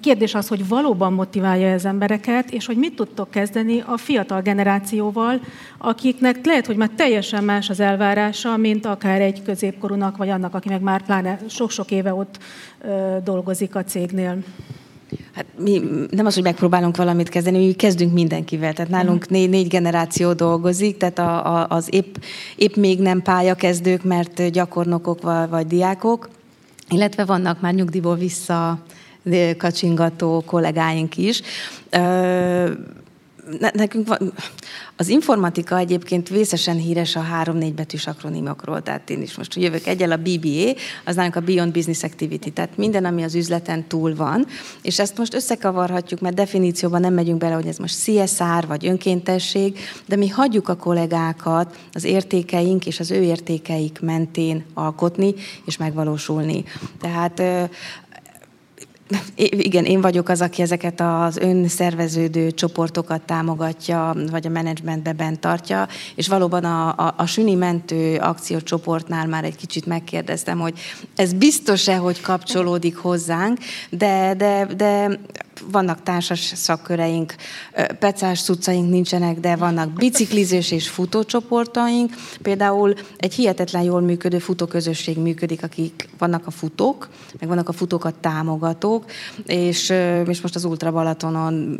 Kérdés 0.00 0.34
az, 0.34 0.48
hogy 0.48 0.68
valóban 0.68 1.12
motiválja 1.12 1.72
az 1.72 1.84
embereket, 1.84 2.50
és 2.50 2.66
hogy 2.66 2.76
mit 2.76 2.96
tudtok 2.96 3.30
kezdeni 3.30 3.82
a 3.86 3.96
fiatal 3.96 4.40
generációval, 4.40 5.40
akiknek 5.78 6.46
lehet, 6.46 6.66
hogy 6.66 6.76
már 6.76 6.90
teljesen 6.96 7.44
más 7.44 7.70
az 7.70 7.80
elvárása, 7.80 8.56
mint 8.56 8.86
akár 8.86 9.20
egy 9.20 9.42
középkorúnak, 9.42 10.16
vagy 10.16 10.28
annak, 10.28 10.54
aki 10.54 10.68
meg 10.68 10.80
már 10.80 11.02
pláne 11.02 11.38
sok-sok 11.48 11.90
éve 11.90 12.14
ott 12.14 12.38
dolgozik 13.24 13.74
a 13.74 13.84
cégnél. 13.84 14.38
Hát 15.32 15.44
mi 15.58 15.82
nem 16.10 16.26
az, 16.26 16.34
hogy 16.34 16.42
megpróbálunk 16.42 16.96
valamit 16.96 17.28
kezdeni, 17.28 17.66
mi 17.66 17.72
kezdünk 17.72 18.12
mindenkivel. 18.12 18.72
Tehát 18.72 18.90
nálunk 18.90 19.28
négy, 19.28 19.48
négy 19.48 19.68
generáció 19.68 20.32
dolgozik, 20.32 20.96
tehát 20.96 21.18
a, 21.18 21.56
a, 21.56 21.66
az 21.68 21.88
épp, 21.90 22.16
épp 22.56 22.74
még 22.74 23.00
nem 23.00 23.22
pályakezdők, 23.22 24.02
mert 24.04 24.50
gyakornokok 24.50 25.22
vagy, 25.22 25.48
vagy 25.48 25.66
diákok, 25.66 26.28
illetve 26.88 27.24
vannak 27.24 27.60
már 27.60 27.74
nyugdíjból 27.74 28.16
vissza 28.16 28.82
kacsingató 29.58 30.42
kollégáink 30.46 31.16
is. 31.16 31.42
Ö, 31.90 32.70
nekünk 33.72 34.08
van, 34.08 34.32
az 34.96 35.08
informatika 35.08 35.78
egyébként 35.78 36.28
vészesen 36.28 36.76
híres 36.76 37.16
a 37.16 37.20
három-négy 37.20 37.74
betűs 37.74 38.06
akronimokról, 38.06 38.82
tehát 38.82 39.10
én 39.10 39.22
is 39.22 39.36
most 39.36 39.54
jövök 39.54 39.86
egyel 39.86 40.12
a 40.12 40.16
BBA, 40.16 40.80
az 41.04 41.14
nálunk 41.14 41.36
a 41.36 41.40
Beyond 41.40 41.72
Business 41.72 42.02
Activity, 42.02 42.50
tehát 42.50 42.76
minden, 42.76 43.04
ami 43.04 43.22
az 43.22 43.34
üzleten 43.34 43.86
túl 43.88 44.14
van, 44.14 44.46
és 44.82 44.98
ezt 44.98 45.18
most 45.18 45.34
összekavarhatjuk, 45.34 46.20
mert 46.20 46.34
definícióban 46.34 47.00
nem 47.00 47.14
megyünk 47.14 47.38
bele, 47.38 47.54
hogy 47.54 47.66
ez 47.66 47.76
most 47.76 48.04
CSR 48.04 48.66
vagy 48.66 48.86
önkéntesség, 48.86 49.78
de 50.06 50.16
mi 50.16 50.28
hagyjuk 50.28 50.68
a 50.68 50.76
kollégákat 50.76 51.78
az 51.92 52.04
értékeink 52.04 52.86
és 52.86 53.00
az 53.00 53.10
ő 53.10 53.22
értékeik 53.22 54.00
mentén 54.00 54.64
alkotni 54.74 55.34
és 55.64 55.76
megvalósulni. 55.76 56.64
Tehát 57.00 57.42
igen, 59.36 59.84
én 59.84 60.00
vagyok 60.00 60.28
az, 60.28 60.40
aki 60.40 60.62
ezeket 60.62 61.00
az 61.00 61.36
önszerveződő 61.36 62.50
csoportokat 62.50 63.22
támogatja, 63.22 64.14
vagy 64.30 64.46
a 64.46 64.50
menedzsmentbe 64.50 65.12
bent 65.12 65.40
tartja, 65.40 65.88
és 66.14 66.28
valóban 66.28 66.64
a, 66.64 66.88
a, 66.88 67.14
a 67.16 67.26
Süni 67.26 67.54
mentő 67.54 68.16
akciócsoportnál 68.16 69.26
már 69.26 69.44
egy 69.44 69.56
kicsit 69.56 69.86
megkérdeztem, 69.86 70.58
hogy 70.58 70.78
ez 71.16 71.32
biztos-e, 71.32 71.96
hogy 71.96 72.20
kapcsolódik 72.20 72.96
hozzánk, 72.96 73.58
de, 73.90 74.34
de, 74.34 74.66
de 74.76 75.18
vannak 75.70 76.02
társas 76.02 76.52
szakköreink, 76.54 77.34
pecás 77.98 78.42
cuccaink 78.42 78.90
nincsenek, 78.90 79.40
de 79.40 79.56
vannak 79.56 79.92
biciklizős 79.92 80.70
és 80.70 80.88
futócsoportaink. 80.88 82.14
Például 82.42 82.94
egy 83.16 83.34
hihetetlen 83.34 83.82
jól 83.82 84.00
működő 84.00 84.38
futóközösség 84.38 85.18
működik, 85.18 85.62
akik 85.62 86.08
vannak 86.18 86.46
a 86.46 86.50
futók, 86.50 87.08
meg 87.40 87.48
vannak 87.48 87.68
a 87.68 87.72
futókat 87.72 88.14
támogatók, 88.14 89.04
és, 89.46 89.92
és 90.26 90.40
most 90.40 90.54
az 90.54 90.64
Ultra 90.64 90.92
Balatonon 90.92 91.78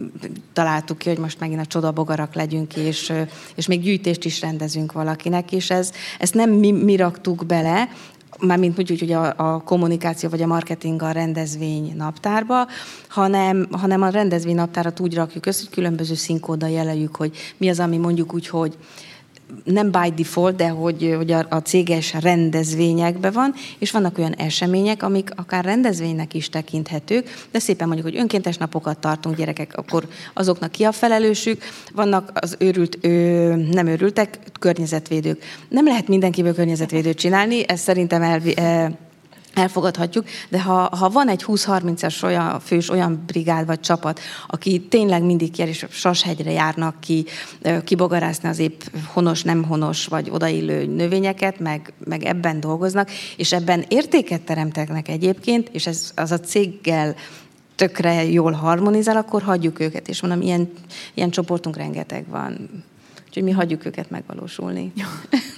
találtuk 0.52 0.98
ki, 0.98 1.08
hogy 1.08 1.18
most 1.18 1.40
megint 1.40 1.60
a 1.60 1.66
csodabogarak 1.66 2.34
legyünk, 2.34 2.76
és, 2.76 3.12
és 3.54 3.66
még 3.66 3.82
gyűjtést 3.82 4.24
is 4.24 4.40
rendezünk 4.40 4.92
valakinek, 4.92 5.52
és 5.52 5.70
ez, 5.70 5.92
ezt 6.18 6.34
nem 6.34 6.50
mi, 6.50 6.70
mi 6.70 6.96
raktuk 6.96 7.46
bele, 7.46 7.88
mármint 8.40 8.78
úgy, 8.78 8.98
hogy 8.98 9.12
a, 9.12 9.34
a 9.36 9.62
kommunikáció 9.62 10.28
vagy 10.28 10.42
a 10.42 10.46
marketing 10.46 11.02
a 11.02 11.10
rendezvény 11.10 11.94
naptárba, 11.96 12.66
hanem, 13.08 13.68
hanem 13.70 14.02
a 14.02 14.08
rendezvény 14.08 14.54
naptárat 14.54 15.00
úgy 15.00 15.14
rakjuk 15.14 15.46
össze, 15.46 15.62
hogy 15.64 15.74
különböző 15.74 16.14
színkóddal 16.14 16.70
jeleljük, 16.70 17.16
hogy 17.16 17.36
mi 17.56 17.68
az, 17.68 17.80
ami 17.80 17.96
mondjuk 17.96 18.34
úgy, 18.34 18.48
hogy 18.48 18.76
nem 19.64 19.90
by 19.90 20.12
default, 20.16 20.56
de 20.56 20.68
hogy, 20.68 21.14
hogy 21.16 21.32
a, 21.32 21.46
a 21.48 21.56
céges 21.56 22.14
rendezvényekben 22.20 23.32
van, 23.32 23.54
és 23.78 23.90
vannak 23.90 24.18
olyan 24.18 24.34
események, 24.34 25.02
amik 25.02 25.30
akár 25.36 25.64
rendezvénynek 25.64 26.34
is 26.34 26.48
tekinthetők, 26.48 27.46
de 27.50 27.58
szépen 27.58 27.86
mondjuk, 27.86 28.08
hogy 28.08 28.18
önkéntes 28.18 28.56
napokat 28.56 28.98
tartunk 28.98 29.36
gyerekek, 29.36 29.76
akkor 29.76 30.08
azoknak 30.34 30.70
ki 30.70 30.84
a 30.84 30.92
felelősük, 30.92 31.62
vannak 31.94 32.30
az 32.34 32.56
őrült, 32.58 32.98
ő, 33.00 33.54
nem 33.54 33.86
őrültek, 33.86 34.38
környezetvédők. 34.60 35.42
Nem 35.68 35.86
lehet 35.86 36.08
mindenkiből 36.08 36.54
környezetvédőt 36.54 37.18
csinálni, 37.18 37.68
ez 37.68 37.80
szerintem 37.80 38.22
elvi, 38.22 38.54
elfogadhatjuk, 39.54 40.24
de 40.48 40.62
ha, 40.62 40.96
ha 40.96 41.08
van 41.08 41.28
egy 41.28 41.44
20-30-as 41.46 42.24
olyan 42.24 42.60
fős, 42.60 42.90
olyan 42.90 43.22
brigád 43.26 43.66
vagy 43.66 43.80
csapat, 43.80 44.20
aki 44.46 44.80
tényleg 44.80 45.22
mindig 45.22 45.50
kér, 45.50 45.68
és 45.68 45.86
Sashegyre 45.90 46.50
járnak 46.50 47.00
ki, 47.00 47.24
kibogarászni 47.84 48.48
az 48.48 48.58
épp 48.58 48.80
honos, 49.12 49.42
nem 49.42 49.64
honos, 49.64 50.06
vagy 50.06 50.30
odaillő 50.30 50.86
növényeket, 50.86 51.58
meg, 51.58 51.92
meg 52.04 52.24
ebben 52.24 52.60
dolgoznak, 52.60 53.10
és 53.36 53.52
ebben 53.52 53.84
értéket 53.88 54.42
teremteknek 54.42 55.08
egyébként, 55.08 55.68
és 55.68 55.86
ez 55.86 56.12
az 56.14 56.32
a 56.32 56.40
céggel 56.40 57.14
tökre 57.76 58.24
jól 58.24 58.52
harmonizál, 58.52 59.16
akkor 59.16 59.42
hagyjuk 59.42 59.80
őket, 59.80 60.08
és 60.08 60.20
mondom, 60.20 60.40
ilyen, 60.40 60.70
ilyen 61.14 61.30
csoportunk 61.30 61.76
rengeteg 61.76 62.24
van. 62.28 62.84
Úgyhogy 63.26 63.42
mi 63.42 63.50
hagyjuk 63.50 63.84
őket 63.84 64.10
megvalósulni. 64.10 64.92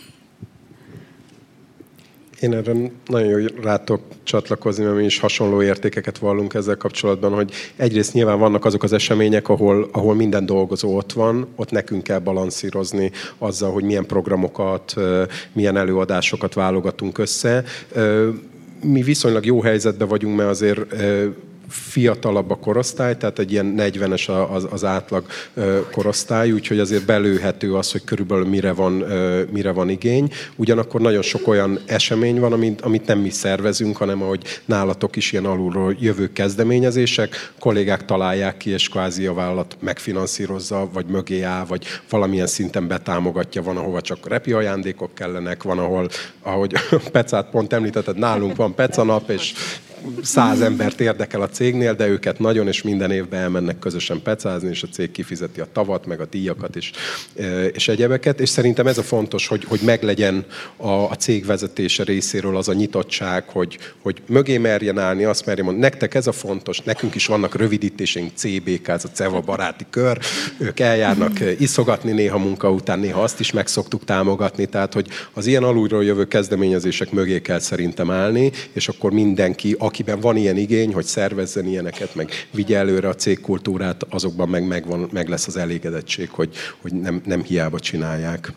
Én 2.40 2.54
erre 2.54 2.72
nagyon 3.06 3.40
jó 3.40 3.46
rátok 3.62 4.00
csatlakozni, 4.22 4.84
mert 4.84 4.96
mi 4.96 5.04
is 5.04 5.18
hasonló 5.18 5.62
értékeket 5.62 6.18
vallunk 6.18 6.54
ezzel 6.54 6.76
kapcsolatban, 6.76 7.32
hogy 7.32 7.52
egyrészt 7.76 8.12
nyilván 8.12 8.38
vannak 8.38 8.64
azok 8.64 8.82
az 8.82 8.92
események, 8.92 9.48
ahol, 9.48 9.88
ahol 9.92 10.14
minden 10.14 10.46
dolgozó 10.46 10.96
ott 10.96 11.12
van, 11.12 11.46
ott 11.56 11.70
nekünk 11.70 12.02
kell 12.02 12.18
balanszírozni 12.18 13.10
azzal, 13.38 13.72
hogy 13.72 13.84
milyen 13.84 14.06
programokat, 14.06 14.94
milyen 15.52 15.76
előadásokat 15.76 16.54
válogatunk 16.54 17.18
össze. 17.18 17.64
Mi 18.82 19.02
viszonylag 19.02 19.44
jó 19.44 19.60
helyzetben 19.60 20.08
vagyunk, 20.08 20.36
mert 20.36 20.50
azért 20.50 20.94
fiatalabb 21.68 22.50
a 22.50 22.54
korosztály, 22.54 23.16
tehát 23.16 23.38
egy 23.38 23.52
ilyen 23.52 23.74
40-es 23.78 24.50
az, 24.50 24.66
az 24.70 24.84
átlag 24.84 25.24
korosztály, 25.90 26.52
úgyhogy 26.52 26.78
azért 26.78 27.04
belőhető 27.04 27.74
az, 27.74 27.92
hogy 27.92 28.04
körülbelül 28.04 28.46
mire 28.46 28.72
van, 28.72 28.92
mire 29.50 29.70
van 29.70 29.88
igény. 29.88 30.32
Ugyanakkor 30.56 31.00
nagyon 31.00 31.22
sok 31.22 31.48
olyan 31.48 31.78
esemény 31.86 32.40
van, 32.40 32.52
amit, 32.52 32.80
amit 32.80 33.06
nem 33.06 33.18
mi 33.18 33.30
szervezünk, 33.30 33.96
hanem 33.96 34.22
ahogy 34.22 34.42
nálatok 34.64 35.16
is 35.16 35.32
ilyen 35.32 35.44
alulról 35.44 35.96
jövő 36.00 36.32
kezdeményezések, 36.32 37.52
kollégák 37.58 38.04
találják 38.04 38.56
ki, 38.56 38.70
és 38.70 38.88
kvázi 38.88 39.26
a 39.26 39.34
vállalat 39.34 39.76
megfinanszírozza, 39.80 40.88
vagy 40.92 41.06
mögé 41.06 41.42
áll, 41.42 41.64
vagy 41.64 41.84
valamilyen 42.10 42.46
szinten 42.46 42.88
betámogatja, 42.88 43.62
van, 43.62 43.76
ahova 43.76 44.00
csak 44.00 44.28
repi 44.28 44.52
ajándékok 44.52 45.14
kellenek, 45.14 45.62
van, 45.62 45.78
ahol, 45.78 46.08
ahogy 46.42 46.72
Pecát 47.12 47.50
pont 47.50 47.72
említetted, 47.72 48.18
nálunk 48.18 48.56
van 48.56 48.74
Peca 48.74 49.04
nap, 49.04 49.30
és 49.30 49.52
száz 50.22 50.60
embert 50.60 51.00
érdekel 51.00 51.40
a 51.40 51.48
cégnél, 51.48 51.94
de 51.94 52.06
őket 52.06 52.38
nagyon, 52.38 52.66
és 52.66 52.82
minden 52.82 53.10
évben 53.10 53.40
elmennek 53.40 53.78
közösen 53.78 54.22
pecázni, 54.22 54.68
és 54.68 54.82
a 54.82 54.86
cég 54.92 55.10
kifizeti 55.10 55.60
a 55.60 55.66
tavat, 55.72 56.06
meg 56.06 56.20
a 56.20 56.24
díjakat, 56.24 56.76
és, 56.76 56.90
és 57.72 57.88
egyebeket. 57.88 58.40
És 58.40 58.48
szerintem 58.48 58.86
ez 58.86 58.98
a 58.98 59.02
fontos, 59.02 59.46
hogy, 59.46 59.64
hogy 59.64 59.80
meglegyen 59.84 60.44
a, 60.76 60.90
a 60.90 61.14
cég 61.14 61.46
vezetése 61.46 62.02
részéről 62.02 62.56
az 62.56 62.68
a 62.68 62.72
nyitottság, 62.72 63.48
hogy, 63.48 63.78
hogy 64.02 64.22
mögé 64.26 64.58
merjen 64.58 64.98
állni, 64.98 65.24
azt 65.24 65.46
merjen 65.46 65.64
mondani, 65.64 65.88
nektek 65.88 66.14
ez 66.14 66.26
a 66.26 66.32
fontos, 66.32 66.80
nekünk 66.80 67.14
is 67.14 67.26
vannak 67.26 67.54
rövidítéseink, 67.54 68.30
CBK, 68.34 68.88
ez 68.88 69.04
a 69.04 69.08
CEVA 69.08 69.40
baráti 69.40 69.86
kör, 69.90 70.18
ők 70.58 70.80
eljárnak 70.80 71.40
iszogatni 71.58 72.12
néha 72.12 72.38
munka 72.38 72.70
után, 72.70 72.98
néha 72.98 73.22
azt 73.22 73.40
is 73.40 73.52
meg 73.52 73.66
szoktuk 73.66 74.04
támogatni, 74.04 74.66
tehát 74.66 74.92
hogy 74.92 75.06
az 75.32 75.46
ilyen 75.46 75.62
alulról 75.62 76.04
jövő 76.04 76.26
kezdeményezések 76.26 77.10
mögé 77.10 77.40
kell 77.40 77.58
szerintem 77.58 78.10
állni, 78.10 78.52
és 78.72 78.88
akkor 78.88 79.12
mindenki, 79.12 79.74
akiben 79.96 80.20
van 80.20 80.36
ilyen 80.36 80.56
igény, 80.56 80.92
hogy 80.92 81.04
szervezzen 81.04 81.66
ilyeneket, 81.66 82.14
meg 82.14 82.30
vigye 82.50 82.76
előre 82.76 83.08
a 83.08 83.14
cégkultúrát, 83.14 84.02
azokban 84.02 84.48
meg, 84.48 84.66
meg, 84.66 84.86
van, 84.86 85.08
meg 85.12 85.28
lesz 85.28 85.46
az 85.46 85.56
elégedettség, 85.56 86.30
hogy, 86.30 86.54
hogy 86.80 86.92
nem, 86.92 87.20
nem 87.24 87.42
hiába 87.42 87.80
csinálják. 87.80 88.52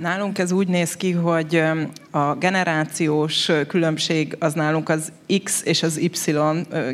Nálunk 0.00 0.38
ez 0.38 0.52
úgy 0.52 0.68
néz 0.68 0.96
ki, 0.96 1.12
hogy 1.12 1.62
a 2.10 2.34
generációs 2.34 3.50
különbség 3.68 4.36
az 4.38 4.52
nálunk 4.52 4.88
az 4.88 5.12
X 5.44 5.62
és 5.64 5.82
az 5.82 5.98
Y 5.98 6.32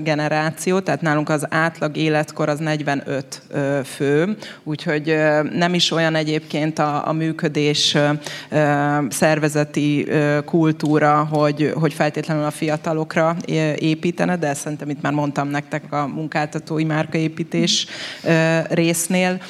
generáció, 0.03 0.81
tehát 0.81 1.01
nálunk 1.01 1.29
az 1.29 1.47
átlag 1.51 1.97
életkor 1.97 2.49
az 2.49 2.59
45 2.59 3.43
fő, 3.85 4.37
úgyhogy 4.65 5.17
nem 5.53 5.75
is 5.75 5.91
olyan 5.91 6.15
egyébként 6.15 6.79
a, 6.79 7.09
a 7.09 7.13
működés 7.13 7.97
szervezeti 9.09 10.09
kultúra, 10.45 11.25
hogy, 11.25 11.73
hogy 11.75 11.93
feltétlenül 11.93 12.45
a 12.45 12.51
fiatalokra 12.51 13.37
építene, 13.77 14.37
de 14.37 14.55
szerintem 14.55 14.91
itt 14.91 15.03
már 15.03 15.13
mondtam 15.13 15.49
nektek 15.49 15.93
a 15.93 16.07
munkáltatói 16.07 16.85
márkaépítés 16.85 17.87
résznél. 18.69 19.41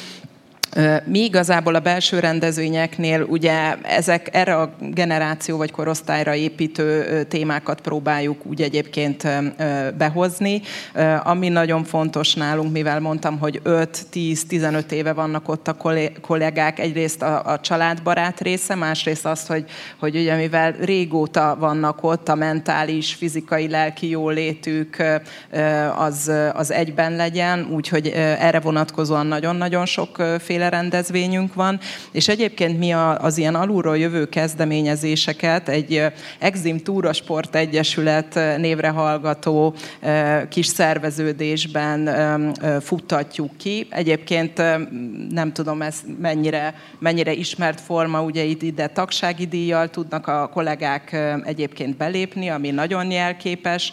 Mi 1.04 1.18
igazából 1.18 1.74
a 1.74 1.80
belső 1.80 2.18
rendezvényeknél 2.18 3.22
ugye 3.22 3.74
ezek 3.82 4.28
erre 4.32 4.56
a 4.56 4.74
generáció 4.80 5.56
vagy 5.56 5.70
korosztályra 5.70 6.34
építő 6.34 7.22
témákat 7.28 7.80
próbáljuk 7.80 8.46
úgy 8.46 8.62
egyébként 8.62 9.28
behozni. 9.96 10.62
Ami 11.22 11.48
nagyon 11.48 11.84
fontos 11.84 12.34
nálunk, 12.34 12.72
mivel 12.72 13.00
mondtam, 13.00 13.38
hogy 13.38 13.60
5-10-15 13.64 14.90
éve 14.90 15.12
vannak 15.12 15.48
ott 15.48 15.68
a 15.68 15.76
kollégák, 16.20 16.78
egyrészt 16.78 17.22
a, 17.22 17.44
a 17.44 17.60
családbarát 17.60 18.40
része, 18.40 18.74
másrészt 18.74 19.26
az, 19.26 19.46
hogy, 19.46 19.64
hogy 19.98 20.16
ugye 20.16 20.36
mivel 20.36 20.72
régóta 20.72 21.56
vannak 21.58 22.02
ott, 22.02 22.28
a 22.28 22.34
mentális, 22.34 23.14
fizikai, 23.14 23.68
lelki 23.68 24.08
jólétük 24.08 24.96
az, 25.96 26.32
az 26.52 26.70
egyben 26.70 27.16
legyen, 27.16 27.66
úgyhogy 27.70 28.06
erre 28.16 28.60
vonatkozóan 28.60 29.26
nagyon-nagyon 29.26 29.86
sokféle 29.86 30.65
sokféle 30.66 30.68
rendezvényünk 30.68 31.54
van, 31.54 31.80
és 32.12 32.28
egyébként 32.28 32.78
mi 32.78 32.92
az 32.92 33.38
ilyen 33.38 33.54
alulról 33.54 33.98
jövő 33.98 34.28
kezdeményezéseket 34.28 35.68
egy 35.68 36.02
Exim 36.38 36.78
Túrasport 36.78 37.54
Egyesület 37.54 38.34
névre 38.58 38.88
hallgató 38.88 39.74
kis 40.48 40.66
szerveződésben 40.66 42.10
futtatjuk 42.80 43.56
ki. 43.56 43.86
Egyébként 43.90 44.56
nem 45.30 45.52
tudom, 45.52 45.82
ez 45.82 45.94
mennyire, 46.20 46.74
mennyire 46.98 47.32
ismert 47.32 47.80
forma, 47.80 48.22
ugye 48.22 48.42
ide 48.42 48.86
tagsági 48.86 49.46
díjjal 49.46 49.90
tudnak 49.90 50.26
a 50.26 50.48
kollégák 50.52 51.16
egyébként 51.44 51.96
belépni, 51.96 52.48
ami 52.48 52.70
nagyon 52.70 53.10
jelképes. 53.10 53.92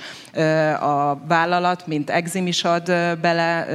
A 0.80 1.16
vállalat, 1.28 1.88
mint 1.88 2.10
Exim 2.10 2.48
is 2.48 2.64
ad 2.64 2.92
bele 3.22 3.68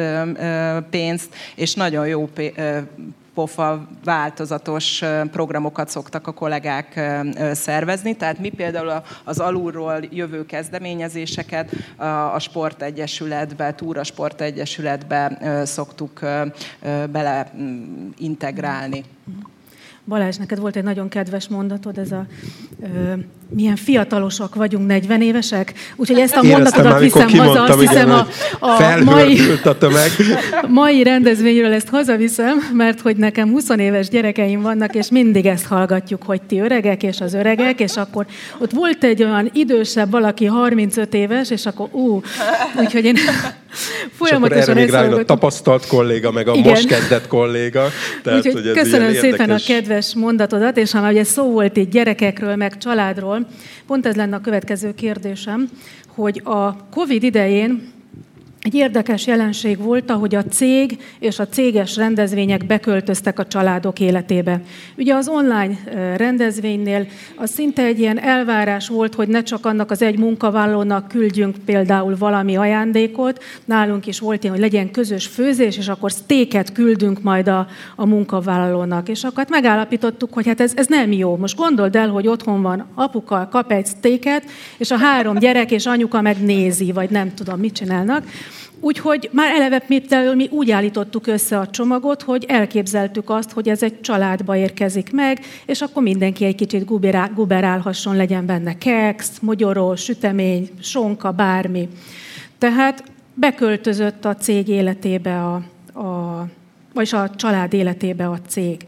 pénzt, 0.91 1.35
és 1.55 1.75
nagyon 1.75 2.07
jó 2.07 2.29
pofa 3.35 3.89
változatos 4.05 5.03
programokat 5.31 5.89
szoktak 5.89 6.27
a 6.27 6.33
kollégák 6.33 7.01
szervezni. 7.53 8.17
Tehát 8.17 8.39
mi 8.39 8.49
például 8.49 9.03
az 9.25 9.39
alulról 9.39 10.01
jövő 10.11 10.47
kezdeményezéseket 10.47 11.73
a 12.33 12.39
Sportegyesületbe, 12.39 13.75
Túra 13.75 14.05
Sportegyesületbe 14.05 15.39
szoktuk 15.65 16.21
bele 17.11 17.53
integrálni. 18.19 19.05
Balázs, 20.09 20.37
neked 20.37 20.59
volt 20.59 20.77
egy 20.77 20.83
nagyon 20.83 21.09
kedves 21.09 21.49
mondatod, 21.49 21.99
ez 21.99 22.13
a 22.13 22.27
ö, 22.83 23.13
milyen 23.49 23.77
fiatalosak 23.77 24.55
vagyunk, 24.55 24.87
40 24.87 25.23
évesek, 25.23 25.73
úgyhogy 25.97 26.19
ezt 26.19 26.37
a 26.37 26.43
mondatodat 26.43 27.01
viszem 27.01 27.29
haza, 27.29 27.63
azt 27.63 27.81
hiszem 27.81 28.11
a, 28.11 28.27
a 28.61 29.03
mai, 29.05 29.41
a 30.61 30.67
mai 30.69 31.03
rendezvényről 31.03 31.73
ezt 31.73 31.89
hazaviszem, 31.89 32.59
mert 32.73 33.01
hogy 33.01 33.17
nekem 33.17 33.51
20 33.51 33.69
éves 33.69 34.09
gyerekeim 34.09 34.61
vannak, 34.61 34.95
és 34.95 35.11
mindig 35.11 35.47
ezt 35.47 35.67
hallgatjuk, 35.67 36.23
hogy 36.23 36.43
ti 36.43 36.61
öregek 36.61 37.03
és 37.03 37.21
az 37.21 37.35
öregek, 37.35 37.81
és 37.81 37.97
akkor 37.97 38.27
ott 38.59 38.71
volt 38.71 39.05
egy 39.05 39.23
olyan 39.23 39.51
idősebb 39.53 40.11
valaki, 40.11 40.45
35 40.45 41.15
éves, 41.15 41.51
és 41.51 41.67
akkor 41.67 41.89
ú, 41.93 42.21
úgyhogy 42.81 43.05
én 43.05 43.17
folyamatosan 44.13 44.77
és 44.77 44.85
akkor 44.85 44.99
erre 44.99 45.09
még 45.09 45.19
a 45.19 45.25
tapasztalt 45.25 45.87
kolléga, 45.87 46.31
meg 46.31 46.49
a 46.49 46.55
Igen. 46.55 46.71
most 46.71 46.87
kezdett 46.87 47.27
kolléga. 47.27 47.89
Tehát, 48.23 48.47
úgyhogy 48.47 48.65
hogy 48.65 48.73
köszönöm 48.73 49.13
szépen 49.13 49.31
érdekes. 49.31 49.69
a 49.69 49.73
kedves 49.73 50.15
mondatodat, 50.15 50.77
és 50.77 50.93
ha 50.93 51.11
ugye 51.11 51.25
szó 51.25 51.51
volt 51.51 51.77
itt 51.77 51.91
gyerekekről, 51.91 52.57
meg 52.57 52.79
családról, 52.79 53.47
Pont 53.89 54.07
ez 54.07 54.17
lenne 54.17 54.37
a 54.37 54.41
következő 54.41 54.95
kérdésem, 54.95 55.71
hogy 56.15 56.41
a 56.45 56.89
COVID 56.91 57.23
idején 57.23 57.93
egy 58.63 58.75
érdekes 58.75 59.27
jelenség 59.27 59.79
volt, 59.79 60.11
ahogy 60.11 60.35
a 60.35 60.45
cég 60.45 60.99
és 61.19 61.39
a 61.39 61.49
céges 61.49 61.97
rendezvények 61.97 62.67
beköltöztek 62.67 63.39
a 63.39 63.47
családok 63.47 64.01
életébe. 64.01 64.61
Ugye 64.97 65.15
az 65.15 65.29
online 65.29 65.79
rendezvénynél 66.17 67.07
az 67.37 67.51
szinte 67.51 67.83
egy 67.83 67.99
ilyen 67.99 68.19
elvárás 68.21 68.89
volt, 68.89 69.15
hogy 69.15 69.29
ne 69.29 69.43
csak 69.43 69.67
annak 69.67 69.91
az 69.91 70.03
egy 70.03 70.19
munkavállalónak 70.19 71.09
küldjünk 71.09 71.57
például 71.65 72.17
valami 72.17 72.57
ajándékot, 72.57 73.43
nálunk 73.65 74.07
is 74.07 74.19
volt 74.19 74.43
ilyen, 74.43 74.55
hogy 74.55 74.65
legyen 74.65 74.91
közös 74.91 75.27
főzés, 75.27 75.77
és 75.77 75.89
akkor 75.89 76.13
sztéket 76.13 76.73
küldünk 76.73 77.23
majd 77.23 77.49
a, 77.49 77.67
a 77.97 78.07
munkavállalónak. 78.07 79.09
És 79.09 79.25
akkor 79.25 79.39
hát 79.39 79.49
megállapítottuk, 79.51 80.33
hogy 80.33 80.47
hát 80.47 80.61
ez, 80.61 80.73
ez 80.77 80.87
nem 80.87 81.13
jó. 81.13 81.37
Most 81.37 81.57
gondold 81.57 81.97
el, 81.97 82.09
hogy 82.09 82.27
otthon 82.27 82.63
van 82.63 82.87
apuka, 82.95 83.49
kap 83.51 83.73
egy 83.73 83.87
sztéket, 83.87 84.45
és 84.79 84.91
a 84.91 84.97
három 84.97 85.39
gyerek 85.39 85.71
és 85.71 85.87
anyuka 85.87 86.21
meg 86.21 86.37
nézi, 86.43 86.93
vagy 86.93 87.11
nem 87.11 87.35
tudom, 87.35 87.59
mit 87.59 87.75
csinálnak. 87.75 88.25
Úgyhogy 88.81 89.29
már 89.33 89.51
eleve 89.55 89.79
például 89.79 90.35
mi 90.35 90.49
úgy 90.51 90.71
állítottuk 90.71 91.27
össze 91.27 91.59
a 91.59 91.67
csomagot, 91.67 92.23
hogy 92.23 92.45
elképzeltük 92.49 93.31
azt, 93.31 93.51
hogy 93.51 93.69
ez 93.69 93.83
egy 93.83 94.01
családba 94.01 94.57
érkezik 94.57 95.13
meg, 95.13 95.41
és 95.67 95.81
akkor 95.81 96.03
mindenki 96.03 96.45
egy 96.45 96.55
kicsit 96.55 96.85
guberál, 96.85 97.33
guberálhasson, 97.35 98.17
legyen 98.17 98.47
benne 98.47 98.79
keks, 98.79 99.27
mogyoró, 99.41 99.95
sütemény, 99.95 100.69
sonka, 100.81 101.31
bármi. 101.31 101.89
Tehát 102.59 103.05
beköltözött 103.35 104.25
a 104.25 104.35
cég 104.35 104.69
életébe, 104.69 105.45
a, 105.45 105.55
a, 106.01 106.47
vagyis 106.95 107.13
a 107.13 107.31
család 107.37 107.73
életébe 107.73 108.29
a 108.29 108.39
cég. 108.47 108.87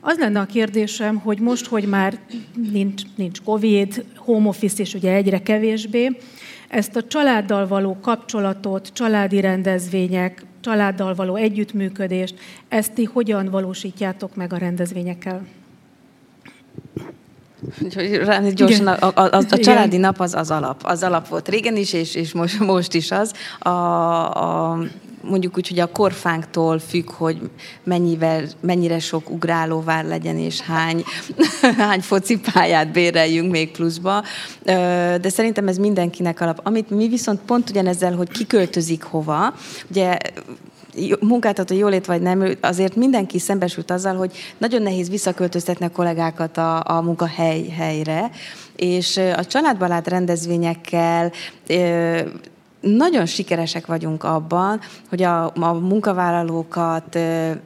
Az 0.00 0.18
lenne 0.18 0.40
a 0.40 0.46
kérdésem, 0.46 1.16
hogy 1.16 1.38
most, 1.38 1.66
hogy 1.66 1.84
már 1.84 2.18
nincs, 2.72 3.02
nincs 3.16 3.40
Covid, 3.40 4.04
home 4.16 4.48
office 4.48 4.82
is 4.82 4.94
ugye 4.94 5.12
egyre 5.12 5.42
kevésbé, 5.42 6.16
ezt 6.72 6.96
a 6.96 7.02
családdal 7.02 7.66
való 7.66 7.96
kapcsolatot, 8.00 8.90
családi 8.92 9.40
rendezvények, 9.40 10.44
családdal 10.60 11.14
való 11.14 11.34
együttműködést, 11.34 12.34
ezt 12.68 12.92
ti 12.92 13.04
hogyan 13.04 13.48
valósítjátok 13.50 14.34
meg 14.34 14.52
a 14.52 14.56
rendezvényekkel? 14.56 15.46
Gyorsan, 18.54 18.86
a, 18.86 19.12
a, 19.14 19.22
a, 19.22 19.42
a 19.50 19.58
családi 19.58 19.96
nap 19.96 20.20
az 20.20 20.34
az 20.34 20.50
alap. 20.50 20.80
Az 20.84 21.02
alap 21.02 21.28
volt 21.28 21.48
régen 21.48 21.76
is, 21.76 21.92
és, 21.92 22.14
és 22.14 22.32
most, 22.32 22.58
most 22.58 22.94
is 22.94 23.10
az. 23.10 23.32
A, 23.58 23.68
a 23.68 24.78
mondjuk 25.22 25.56
úgy, 25.56 25.68
hogy 25.68 25.78
a 25.78 25.92
korfánktól 25.92 26.78
függ, 26.78 27.10
hogy 27.10 27.50
mennyivel, 27.84 28.44
mennyire 28.60 28.98
sok 28.98 29.30
ugrálóvár 29.30 30.04
legyen, 30.04 30.38
és 30.38 30.60
hány, 30.60 31.04
hány 31.78 32.00
focipályát 32.00 32.92
béreljünk 32.92 33.50
még 33.50 33.70
pluszba. 33.70 34.24
De 35.20 35.28
szerintem 35.28 35.68
ez 35.68 35.78
mindenkinek 35.78 36.40
alap. 36.40 36.60
Amit 36.62 36.90
mi 36.90 37.08
viszont 37.08 37.40
pont 37.40 37.70
ugyanezzel, 37.70 38.14
hogy 38.14 38.28
kiköltözik 38.28 39.02
hova, 39.02 39.54
ugye 39.90 40.18
munkáltató 41.20 41.74
jólét 41.74 42.06
vagy 42.06 42.22
nem, 42.22 42.56
azért 42.60 42.96
mindenki 42.96 43.38
szembesült 43.38 43.90
azzal, 43.90 44.14
hogy 44.14 44.32
nagyon 44.58 44.82
nehéz 44.82 45.10
visszaköltöztetni 45.10 45.86
a 45.86 45.90
kollégákat 45.90 46.56
a, 46.56 46.82
a 46.86 47.00
munkahely 47.00 47.68
helyre, 47.68 48.30
és 48.76 49.16
a 49.16 49.44
családbarát 49.44 50.08
rendezvényekkel 50.08 51.32
nagyon 52.82 53.26
sikeresek 53.26 53.86
vagyunk 53.86 54.24
abban, 54.24 54.80
hogy 55.08 55.22
a, 55.22 55.44
a 55.44 55.72
munkavállalókat 55.72 57.18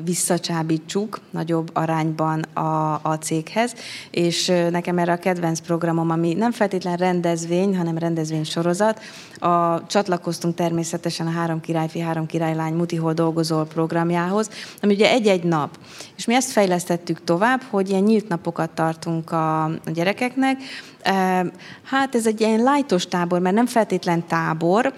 visszacsábítsuk 0.05 1.20
nagyobb 1.31 1.70
arányban 1.72 2.42
a, 2.42 3.00
a 3.02 3.18
céghez, 3.20 3.74
és 4.11 4.52
nekem 4.70 4.98
erre 4.98 5.12
a 5.12 5.18
kedvenc 5.18 5.61
programom, 5.61 6.11
ami 6.11 6.35
nem 6.35 6.52
feltétlen 6.52 6.96
rendezvény, 6.96 7.76
hanem 7.76 7.98
rendezvény 7.98 8.44
sorozat, 8.44 9.00
a, 9.38 9.87
csatlakoztunk 9.87 10.55
természetesen 10.55 11.26
a 11.26 11.31
Három 11.31 11.61
királyfi, 11.61 12.00
Három 12.00 12.26
királylány 12.26 12.74
Mutihol 12.74 13.12
dolgozol 13.12 13.66
programjához, 13.66 14.50
ami 14.83 14.94
ugye 14.94 15.11
egy-egy 15.11 15.44
nap. 15.44 15.79
És 16.16 16.24
mi 16.24 16.35
ezt 16.35 16.50
fejlesztettük 16.50 17.24
tovább, 17.24 17.62
hogy 17.70 17.88
ilyen 17.88 18.02
nyílt 18.02 18.29
napokat 18.29 18.70
tartunk 18.70 19.33
a, 19.33 19.64
a 19.64 19.90
gyerekeknek, 19.94 20.57
Hát 21.85 22.14
ez 22.14 22.26
egy 22.26 22.40
ilyen 22.40 22.62
lájtos 22.62 23.07
tábor, 23.07 23.40
mert 23.40 23.55
nem 23.55 23.66
feltétlen 23.66 24.26
tábor, 24.26 24.94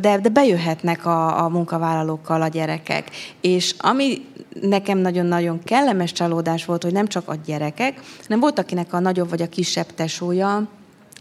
de, 0.00 0.18
de 0.22 0.28
bejöhetnek 0.28 1.06
a, 1.06 1.44
a 1.44 1.48
munkavállalókkal 1.48 2.42
a 2.42 2.48
gyerekek. 2.48 3.10
És 3.40 3.74
ami 3.78 4.24
nekem 4.60 4.98
nagyon-nagyon 4.98 5.62
kellemes 5.64 6.12
csalódás 6.12 6.64
volt, 6.64 6.82
hogy 6.82 6.92
nem 6.92 7.06
csak 7.06 7.28
a 7.28 7.34
gyerekek, 7.46 8.00
hanem 8.22 8.40
volt, 8.40 8.58
akinek 8.58 8.92
a 8.92 8.98
nagyobb 8.98 9.28
vagy 9.28 9.42
a 9.42 9.48
kisebb 9.48 9.86
tesója 9.94 10.68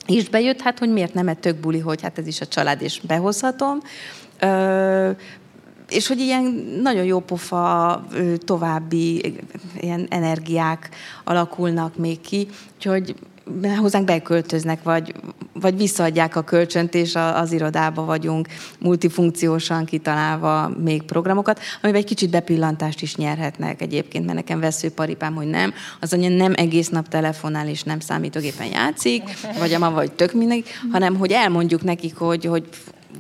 is 0.07 0.29
bejött, 0.29 0.61
hát 0.61 0.79
hogy 0.79 0.91
miért 0.91 1.13
nem, 1.13 1.27
egy 1.27 1.37
tök 1.37 1.55
buli, 1.55 1.79
hogy 1.79 2.01
hát 2.01 2.17
ez 2.17 2.27
is 2.27 2.41
a 2.41 2.47
család, 2.47 2.81
és 2.81 2.99
behozhatom. 2.99 3.79
Ö, 4.39 5.09
és 5.89 6.07
hogy 6.07 6.19
ilyen 6.19 6.43
nagyon 6.81 7.03
jó 7.03 7.19
pofa 7.19 8.05
további 8.37 9.35
ilyen 9.79 10.05
energiák 10.09 10.89
alakulnak 11.23 11.97
még 11.97 12.21
ki, 12.21 12.47
úgyhogy 12.75 13.15
hozzánk 13.77 14.05
beköltöznek, 14.05 14.83
vagy, 14.83 15.13
vagy 15.53 15.77
visszaadják 15.77 16.35
a 16.35 16.43
kölcsönt, 16.43 16.93
és 16.93 17.15
az 17.15 17.51
irodába 17.51 18.05
vagyunk 18.05 18.47
multifunkciósan 18.79 19.85
kitalálva 19.85 20.71
még 20.83 21.03
programokat, 21.03 21.59
amiben 21.81 22.01
egy 22.01 22.07
kicsit 22.07 22.29
bepillantást 22.29 23.01
is 23.01 23.15
nyerhetnek 23.15 23.81
egyébként, 23.81 24.25
mert 24.25 24.37
nekem 24.37 24.59
veszőparipám, 24.59 25.35
hogy 25.35 25.47
nem. 25.47 25.73
Az 25.99 26.13
anya 26.13 26.29
nem 26.29 26.53
egész 26.55 26.89
nap 26.89 27.07
telefonál, 27.07 27.67
és 27.67 27.83
nem 27.83 27.99
számítógépen 27.99 28.67
játszik, 28.67 29.23
vagy 29.59 29.73
a 29.73 29.79
ma 29.79 29.91
vagy 29.91 30.11
tök 30.11 30.33
mindegy, 30.33 30.65
hanem 30.91 31.15
hogy 31.15 31.31
elmondjuk 31.31 31.83
nekik, 31.83 32.15
hogy, 32.15 32.45
hogy 32.45 32.69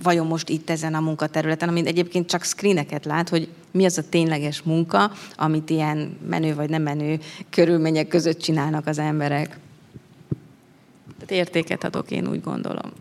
vajon 0.03 0.27
most 0.27 0.49
itt 0.49 0.69
ezen 0.69 0.93
a 0.93 0.99
munkaterületen, 0.99 1.69
amit 1.69 1.87
egyébként 1.87 2.29
csak 2.29 2.43
screeneket 2.43 3.05
lát, 3.05 3.29
hogy 3.29 3.47
mi 3.71 3.85
az 3.85 3.97
a 3.97 4.09
tényleges 4.09 4.61
munka, 4.61 5.11
amit 5.35 5.69
ilyen 5.69 6.17
menő 6.29 6.55
vagy 6.55 6.69
nem 6.69 6.81
menő 6.81 7.19
körülmények 7.49 8.07
között 8.07 8.39
csinálnak 8.39 8.87
az 8.87 8.99
emberek. 8.99 9.57
Tehát 11.25 11.45
értéket 11.45 11.83
adok, 11.83 12.11
én 12.11 12.27
úgy 12.27 12.41
gondolom. 12.41 12.91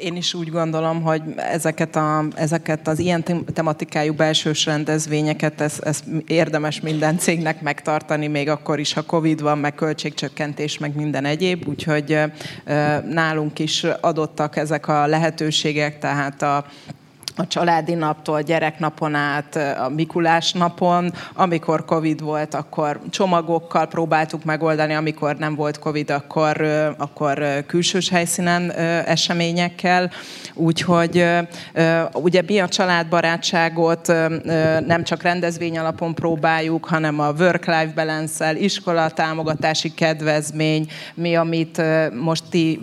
Én 0.00 0.16
is 0.16 0.34
úgy 0.34 0.50
gondolom, 0.50 1.02
hogy 1.02 1.22
ezeket, 1.36 1.96
a, 1.96 2.24
ezeket 2.34 2.88
az 2.88 2.98
ilyen 2.98 3.24
tematikájú 3.52 4.14
belsős 4.14 4.64
rendezvényeket, 4.64 5.60
ez, 5.60 5.78
ez 5.82 6.02
érdemes 6.26 6.80
minden 6.80 7.18
cégnek 7.18 7.62
megtartani, 7.62 8.26
még 8.26 8.48
akkor 8.48 8.78
is, 8.78 8.92
ha 8.92 9.02
Covid 9.02 9.40
van, 9.40 9.58
meg 9.58 9.74
költségcsökkentés, 9.74 10.78
meg 10.78 10.96
minden 10.96 11.24
egyéb. 11.24 11.68
Úgyhogy 11.68 12.18
nálunk 13.08 13.58
is 13.58 13.84
adottak 13.84 14.56
ezek 14.56 14.88
a 14.88 15.06
lehetőségek, 15.06 15.98
tehát 15.98 16.42
a 16.42 16.66
a 17.36 17.46
családi 17.46 17.94
naptól, 17.94 18.42
gyereknapon 18.42 19.14
át, 19.14 19.56
a 19.56 19.88
Mikulás 19.88 20.52
napon. 20.52 21.12
Amikor 21.34 21.84
Covid 21.84 22.20
volt, 22.20 22.54
akkor 22.54 23.00
csomagokkal 23.10 23.86
próbáltuk 23.86 24.44
megoldani, 24.44 24.94
amikor 24.94 25.36
nem 25.36 25.54
volt 25.54 25.78
Covid, 25.78 26.10
akkor, 26.10 26.60
akkor 26.98 27.64
külsős 27.66 28.08
helyszínen 28.08 28.70
eseményekkel. 29.06 30.10
Úgyhogy 30.54 31.26
ugye 32.14 32.42
mi 32.46 32.58
a 32.58 32.68
családbarátságot 32.68 34.06
nem 34.86 35.04
csak 35.04 35.22
rendezvény 35.22 35.78
alapon 35.78 36.14
próbáljuk, 36.14 36.84
hanem 36.84 37.20
a 37.20 37.32
work-life 37.38 37.92
balance-el, 37.94 38.56
iskola 38.56 39.10
támogatási 39.10 39.94
kedvezmény, 39.94 40.86
mi, 41.14 41.36
amit 41.36 41.82
most 42.20 42.44
ti, 42.50 42.80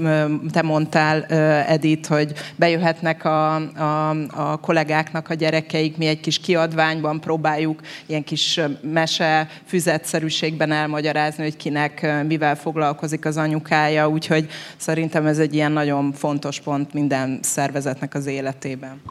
te 0.52 0.62
mondtál, 0.62 1.24
Edith, 1.68 2.10
hogy 2.10 2.34
bejöhetnek 2.56 3.26
a, 3.26 3.56
a, 3.56 4.16
a 4.38 4.58
kollégáknak 4.58 5.30
a 5.30 5.34
gyerekeik, 5.34 5.98
mi 5.98 6.06
egy 6.06 6.20
kis 6.20 6.40
kiadványban 6.40 7.20
próbáljuk 7.20 7.82
ilyen 8.06 8.24
kis 8.24 8.60
mese 8.82 9.50
füzetszerűségben 9.66 10.72
elmagyarázni, 10.72 11.44
hogy 11.44 11.58
kinek 11.58 12.24
mivel 12.28 12.56
foglalkozik 12.56 13.26
az 13.26 13.38
anyukája, 13.38 14.10
úgyhogy 14.10 14.48
szerintem 14.78 15.26
ez 15.26 15.40
egy 15.40 15.54
ilyen 15.54 15.72
nagyon 15.72 16.14
fontos 16.14 16.60
pont 16.60 16.94
minden 16.94 17.40
szervezetnek 17.42 18.14
az 18.14 18.26
életében. 18.26 19.02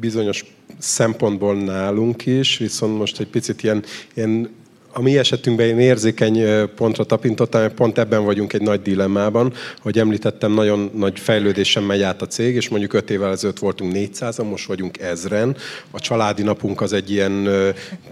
Bizonyos 0.00 0.44
szempontból 0.78 1.54
nálunk 1.54 2.26
is, 2.26 2.58
viszont 2.58 2.98
most 2.98 3.20
egy 3.20 3.28
picit 3.28 3.62
ilyen, 3.62 3.84
ilyen 4.14 4.50
a 4.94 5.02
mi 5.02 5.18
esetünkben 5.18 5.66
én 5.66 5.78
érzékeny 5.78 6.68
pontra 6.76 7.04
tapintottam, 7.04 7.74
pont 7.74 7.98
ebben 7.98 8.24
vagyunk 8.24 8.52
egy 8.52 8.62
nagy 8.62 8.82
dilemmában, 8.82 9.52
hogy 9.78 9.98
említettem, 9.98 10.52
nagyon 10.52 10.90
nagy 10.94 11.18
fejlődésen 11.18 11.82
megy 11.82 12.02
át 12.02 12.22
a 12.22 12.26
cég, 12.26 12.54
és 12.54 12.68
mondjuk 12.68 12.92
5 12.92 13.10
évvel 13.10 13.30
ezelőtt 13.30 13.58
voltunk 13.58 13.92
400-an, 13.94 14.48
most 14.50 14.66
vagyunk 14.66 14.98
ezren. 14.98 15.56
A 15.90 16.00
családi 16.00 16.42
napunk 16.42 16.80
az 16.80 16.92
egy 16.92 17.10
ilyen 17.10 17.48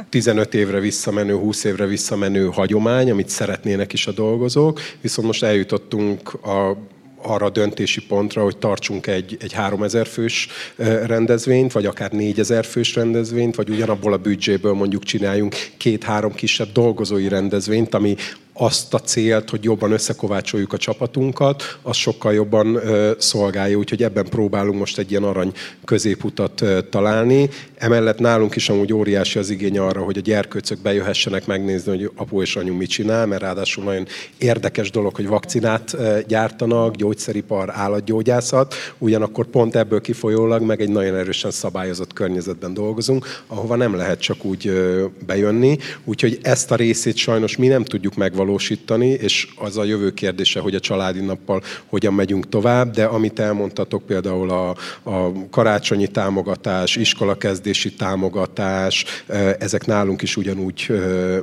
15 0.09 0.55
évre 0.55 0.81
visszamenő, 0.81 1.35
20 1.35 1.65
évre 1.65 1.87
visszamenő 1.87 2.47
hagyomány, 2.47 3.11
amit 3.11 3.29
szeretnének 3.29 3.93
is 3.93 4.07
a 4.07 4.13
dolgozók, 4.13 4.81
viszont 5.01 5.27
most 5.27 5.43
eljutottunk 5.43 6.33
a 6.33 6.77
arra 7.23 7.47
a 7.47 7.51
döntési 7.51 8.07
pontra, 8.07 8.43
hogy 8.43 8.57
tartsunk 8.57 9.07
egy, 9.07 9.37
egy 9.41 9.53
3000 9.53 10.07
fős 10.07 10.49
rendezvényt, 11.07 11.73
vagy 11.73 11.87
akár 11.87 12.13
4000 12.13 12.65
fős 12.65 12.95
rendezvényt, 12.95 13.55
vagy 13.55 13.69
ugyanabból 13.69 14.13
a 14.13 14.17
büdzséből 14.17 14.73
mondjuk 14.73 15.03
csináljunk 15.03 15.55
két-három 15.77 16.35
kisebb 16.35 16.73
dolgozói 16.73 17.29
rendezvényt, 17.29 17.95
ami 17.95 18.17
azt 18.55 18.95
a 18.95 18.99
célt, 18.99 19.51
hogy 19.51 19.65
jobban 19.65 19.93
összekovácsoljuk 19.93 20.73
a 20.73 20.77
csapatunkat, 20.77 21.79
az 21.83 21.97
sokkal 21.97 22.33
jobban 22.33 22.81
szolgálja, 23.19 23.77
úgyhogy 23.77 24.03
ebben 24.03 24.25
próbálunk 24.29 24.79
most 24.79 24.99
egy 24.99 25.11
ilyen 25.11 25.23
arany 25.23 25.53
középutat 25.85 26.65
találni. 26.91 27.49
Emellett 27.75 28.19
nálunk 28.19 28.57
is 28.57 28.69
amúgy 28.69 28.93
óriási 28.93 29.39
az 29.39 29.51
igény 29.51 29.79
arra, 29.79 30.01
hogy 30.01 30.19
a 30.19 30.21
gyerkőcök 30.21 30.79
bejöhessenek 30.79 31.47
megnézni, 31.47 31.91
hogy 31.91 32.11
apu 32.17 32.41
és 32.41 32.57
anyu 32.57 32.75
mit 32.75 32.91
csinál, 32.91 33.27
mert 33.27 33.43
ráadásul 33.43 33.85
nagyon 33.85 34.07
érdekes 34.39 34.91
dolog, 34.91 35.15
hogy 35.15 35.27
vakcinát 35.27 35.97
gyártanak, 36.29 36.95
gyógyszeripar, 36.95 37.71
állatgyógyászat, 37.71 38.75
ugyanakkor 38.99 39.47
pont 39.47 39.77
ebből 39.77 40.01
kifolyólag 40.01 40.63
meg 40.63 40.81
egy 40.81 40.91
nagyon 40.91 41.15
erősen 41.15 41.51
szabályozott 41.51 42.13
környezetben 42.13 42.75
dolgozunk, 42.75 43.27
ahova 43.47 43.77
nem 43.77 43.97
lehet 43.97 44.21
csak 44.21 44.45
úgy 44.45 44.73
bejönni, 45.27 45.79
úgyhogy 46.05 46.39
ezt 46.43 46.71
a 46.71 46.77
részét 46.77 47.17
sajnos 47.17 47.57
mi 47.57 47.67
nem 47.67 47.85
tudjuk 47.85 48.15
megvalósítani, 48.15 48.41
megvalósítani, 48.43 49.09
és 49.09 49.49
az 49.57 49.77
a 49.77 49.85
jövő 49.85 50.11
kérdése, 50.11 50.61
hogy 50.61 50.75
a 50.75 50.81
családi 50.81 51.21
nappal 51.21 51.63
hogyan 51.87 52.15
megyünk 52.15 52.49
tovább, 52.49 52.91
de 52.91 53.05
amit 53.05 53.39
elmondtatok 53.39 54.07
például 54.07 54.51
a, 54.51 54.77
a 55.03 55.33
karácsonyi 55.51 56.07
támogatás, 56.07 56.97
iskolakezdési 56.97 57.95
támogatás, 57.95 59.05
ezek 59.59 59.87
nálunk 59.87 60.23
is 60.23 60.37
ugyanúgy 60.37 60.87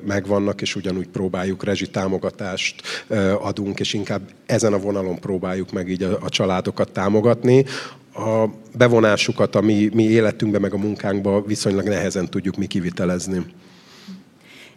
megvannak, 0.06 0.62
és 0.62 0.76
ugyanúgy 0.76 1.08
próbáljuk, 1.08 1.64
támogatást 1.92 2.82
e, 3.08 3.36
adunk, 3.36 3.80
és 3.80 3.94
inkább 3.94 4.22
ezen 4.46 4.74
a 4.74 4.80
vonalon 4.80 5.20
próbáljuk 5.20 5.72
meg 5.72 5.90
így 5.90 6.04
a, 6.04 6.18
a 6.22 6.30
családokat 6.30 6.92
támogatni 6.92 7.66
a 8.14 8.46
bevonásukat 8.78 9.56
a 9.56 9.62
mi, 9.62 9.90
mi 9.94 10.04
életünkbe, 10.04 10.60
meg 10.60 10.74
a 10.74 10.78
munkánkba 10.78 11.42
viszonylag 11.42 11.88
nehezen 11.88 12.30
tudjuk 12.30 12.56
mi 12.56 12.66
kivitelezni. 12.66 13.46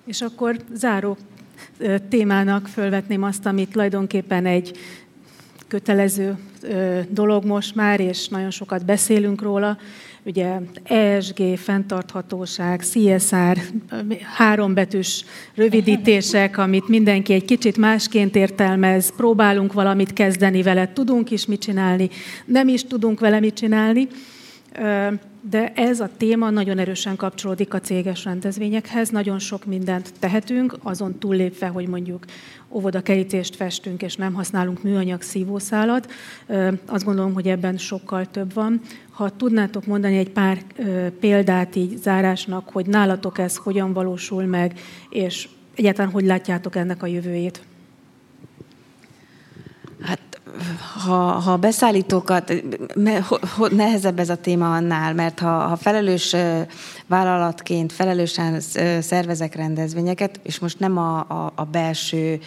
És 0.06 0.20
akkor 0.20 0.56
záró 0.74 1.16
témának 2.08 2.66
fölvetném 2.66 3.22
azt, 3.22 3.46
amit 3.46 3.70
tulajdonképpen 3.70 4.46
egy 4.46 4.78
kötelező 5.68 6.36
dolog 7.08 7.44
most 7.44 7.74
már, 7.74 8.00
és 8.00 8.28
nagyon 8.28 8.50
sokat 8.50 8.84
beszélünk 8.84 9.42
róla, 9.42 9.78
ugye 10.24 10.58
ESG, 10.82 11.56
fenntarthatóság, 11.56 12.82
CSR, 12.82 13.58
hárombetűs 14.36 15.24
rövidítések, 15.54 16.58
amit 16.58 16.88
mindenki 16.88 17.32
egy 17.32 17.44
kicsit 17.44 17.76
másként 17.76 18.36
értelmez, 18.36 19.16
próbálunk 19.16 19.72
valamit 19.72 20.12
kezdeni 20.12 20.62
vele, 20.62 20.92
tudunk 20.92 21.30
is 21.30 21.46
mit 21.46 21.60
csinálni, 21.60 22.10
nem 22.44 22.68
is 22.68 22.84
tudunk 22.84 23.20
vele 23.20 23.40
mit 23.40 23.54
csinálni 23.54 24.08
de 25.50 25.72
ez 25.72 26.00
a 26.00 26.10
téma 26.16 26.50
nagyon 26.50 26.78
erősen 26.78 27.16
kapcsolódik 27.16 27.74
a 27.74 27.80
céges 27.80 28.24
rendezvényekhez. 28.24 29.08
Nagyon 29.08 29.38
sok 29.38 29.64
mindent 29.64 30.12
tehetünk, 30.18 30.76
azon 30.82 31.18
túllépve, 31.18 31.66
hogy 31.66 31.88
mondjuk 31.88 32.24
óvodakerítést 32.68 33.56
festünk, 33.56 34.02
és 34.02 34.16
nem 34.16 34.32
használunk 34.32 34.82
műanyag 34.82 35.22
szívószálat. 35.22 36.10
Azt 36.86 37.04
gondolom, 37.04 37.32
hogy 37.34 37.48
ebben 37.48 37.78
sokkal 37.78 38.30
több 38.30 38.52
van. 38.52 38.80
Ha 39.10 39.36
tudnátok 39.36 39.86
mondani 39.86 40.16
egy 40.16 40.30
pár 40.30 40.62
példát 41.20 41.76
így 41.76 41.96
zárásnak, 41.96 42.68
hogy 42.68 42.86
nálatok 42.86 43.38
ez 43.38 43.56
hogyan 43.56 43.92
valósul 43.92 44.44
meg, 44.44 44.80
és 45.10 45.48
egyáltalán 45.74 46.10
hogy 46.10 46.24
látjátok 46.24 46.76
ennek 46.76 47.02
a 47.02 47.06
jövőjét? 47.06 47.62
Ha, 51.04 51.14
ha 51.14 51.56
beszállítókat, 51.56 52.52
nehezebb 53.70 54.18
ez 54.18 54.28
a 54.28 54.36
téma 54.36 54.74
annál, 54.74 55.14
mert 55.14 55.38
ha, 55.38 55.50
ha 55.50 55.76
felelős 55.76 56.36
vállalatként 57.06 57.92
felelősen 57.92 58.60
szervezek 59.00 59.54
rendezvényeket, 59.54 60.40
és 60.42 60.58
most 60.58 60.78
nem 60.78 60.98
a, 60.98 61.18
a, 61.18 61.52
a 61.54 61.64
belső 61.64 62.40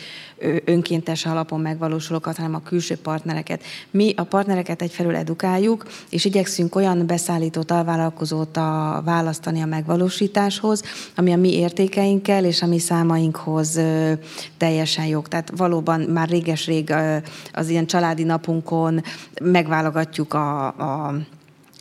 önkéntes 0.66 1.26
alapon 1.26 1.60
megvalósulókat, 1.60 2.36
hanem 2.36 2.56
a 2.56 2.62
külső 2.64 2.96
partnereket. 2.98 3.64
Mi 3.92 4.14
a 4.18 4.24
partnereket 4.24 4.82
egyfelől 4.82 5.16
edukáljuk, 5.16 5.86
és 6.10 6.26
igyekszünk 6.26 6.76
olyan 6.76 7.08
beszállítót, 7.08 7.72
alvállalkozót 7.72 8.58
a, 8.58 9.02
választani 9.06 9.62
a 9.62 9.66
megvalósításhoz, 9.66 10.84
ami 11.16 11.34
a 11.34 11.38
mi 11.38 11.54
értékeinkkel 11.54 12.46
és 12.46 12.62
a 12.62 12.66
mi 12.66 12.80
számainkhoz 12.80 13.80
teljesen 14.58 15.06
jog. 15.06 15.28
Tehát 15.28 15.52
valóban 15.58 16.02
már 16.02 16.30
réges-rég 16.30 16.94
az 17.54 17.70
ilyen 17.70 17.88
családi 17.96 18.24
napunkon 18.24 19.04
megválogatjuk 19.42 20.34
a, 20.34 20.68
a 20.68 21.14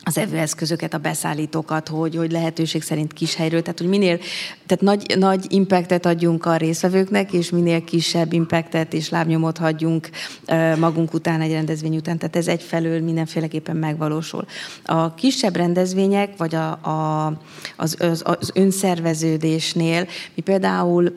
az 0.07 0.17
evőeszközöket, 0.17 0.93
a 0.93 0.97
beszállítókat, 0.97 1.87
hogy, 1.87 2.15
hogy 2.15 2.31
lehetőség 2.31 2.81
szerint 2.81 3.13
kis 3.13 3.35
helyről, 3.35 3.61
tehát 3.61 3.79
hogy 3.79 3.87
minél, 3.87 4.19
tehát 4.65 4.83
nagy, 4.83 5.17
nagy 5.17 5.45
impactet 5.49 6.05
adjunk 6.05 6.45
a 6.45 6.55
részvevőknek, 6.55 7.33
és 7.33 7.49
minél 7.49 7.83
kisebb 7.83 8.33
impactet 8.33 8.93
és 8.93 9.09
lábnyomot 9.09 9.57
hagyjunk 9.57 10.09
magunk 10.79 11.13
után 11.13 11.41
egy 11.41 11.51
rendezvény 11.51 11.95
után, 11.95 12.17
tehát 12.17 12.35
ez 12.35 12.47
egyfelől 12.47 13.01
mindenféleképpen 13.01 13.75
megvalósul. 13.75 14.45
A 14.83 15.13
kisebb 15.13 15.55
rendezvények, 15.55 16.37
vagy 16.37 16.55
a, 16.55 16.71
a, 16.71 17.25
az, 17.75 17.97
az, 17.99 18.21
az 18.25 18.51
önszerveződésnél 18.53 20.07
mi 20.35 20.41
például 20.41 21.15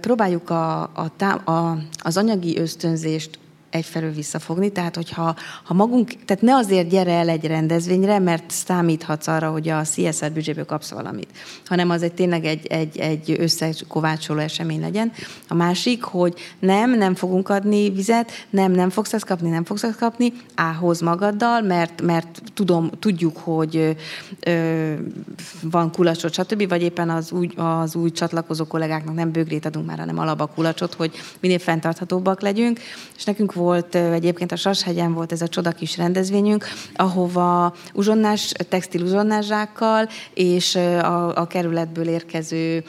próbáljuk 0.00 0.50
a, 0.50 0.82
a, 0.82 1.50
a, 1.50 1.78
az 2.02 2.16
anyagi 2.16 2.58
ösztönzést 2.58 3.38
egyfelől 3.70 4.12
visszafogni, 4.12 4.72
tehát 4.72 4.96
hogyha 4.96 5.36
ha 5.64 5.74
magunk, 5.74 6.12
tehát 6.24 6.42
ne 6.42 6.54
azért 6.54 6.88
gyere 6.88 7.12
el 7.12 7.28
egy 7.28 7.44
rendezvényre, 7.44 8.18
mert 8.18 8.50
számíthatsz 8.50 9.26
arra, 9.26 9.50
hogy 9.50 9.68
a 9.68 9.82
CSR 9.82 10.32
büdzséből 10.32 10.64
kapsz 10.64 10.90
valamit, 10.90 11.28
hanem 11.66 11.90
az 11.90 12.02
egy 12.02 12.12
tényleg 12.12 12.44
egy, 12.44 12.66
egy, 12.66 12.98
egy 12.98 13.36
összekovácsoló 13.38 14.40
esemény 14.40 14.80
legyen. 14.80 15.12
A 15.48 15.54
másik, 15.54 16.02
hogy 16.02 16.34
nem, 16.58 16.96
nem 16.96 17.14
fogunk 17.14 17.48
adni 17.48 17.90
vizet, 17.90 18.30
nem, 18.50 18.72
nem 18.72 18.90
fogsz 18.90 19.12
ezt 19.12 19.24
kapni, 19.24 19.48
nem 19.48 19.64
fogsz 19.64 19.82
ezt 19.82 19.98
kapni, 19.98 20.32
ához 20.54 21.00
magaddal, 21.00 21.60
mert, 21.60 22.02
mert 22.02 22.42
tudom, 22.54 22.90
tudjuk, 22.98 23.36
hogy 23.36 23.96
ö, 24.40 24.92
van 25.62 25.92
kulacsot, 25.92 26.32
stb., 26.32 26.68
vagy 26.68 26.82
éppen 26.82 27.10
az 27.10 27.32
új, 27.32 27.48
az 27.56 27.94
új 27.94 28.10
csatlakozó 28.10 28.64
kollégáknak 28.64 29.14
nem 29.14 29.32
bögrét 29.32 29.66
adunk 29.66 29.86
már, 29.86 29.98
hanem 29.98 30.18
alapakulacsot, 30.18 30.94
hogy 30.94 31.12
minél 31.40 31.58
fenntarthatóbbak 31.58 32.40
legyünk, 32.40 32.80
és 33.16 33.24
nekünk 33.24 33.52
volt, 33.60 33.94
egyébként 33.94 34.52
a 34.52 34.56
Sashegyen 34.56 35.14
volt 35.14 35.32
ez 35.32 35.42
a 35.42 35.48
csoda 35.48 35.70
kis 35.70 35.96
rendezvényünk, 35.96 36.66
ahova 36.94 37.74
uzsonnás, 37.92 38.52
textil 38.68 39.02
uzsonnázsákkal 39.02 40.08
és 40.34 40.74
a, 40.74 41.36
a 41.36 41.46
kerületből 41.46 42.08
érkező 42.08 42.84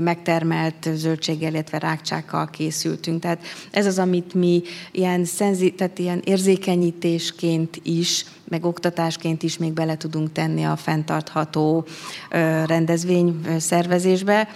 megtermelt 0.00 0.88
zöldséggel, 0.94 1.52
illetve 1.52 1.78
rákcsákkal 1.78 2.46
készültünk. 2.46 3.20
Tehát 3.20 3.42
ez 3.70 3.86
az, 3.86 3.98
amit 3.98 4.34
mi 4.34 4.62
ilyen, 4.92 5.24
szenzi, 5.24 5.70
tehát 5.70 5.98
ilyen 5.98 6.22
érzékenyítésként 6.24 7.80
is 7.82 8.24
meg 8.48 8.64
oktatásként 8.64 9.42
is 9.42 9.58
még 9.58 9.72
bele 9.72 9.96
tudunk 9.96 10.32
tenni 10.32 10.64
a 10.64 10.76
fenntartható 10.76 11.86
rendezvény 12.66 13.40
szervezésbe. 13.58 14.48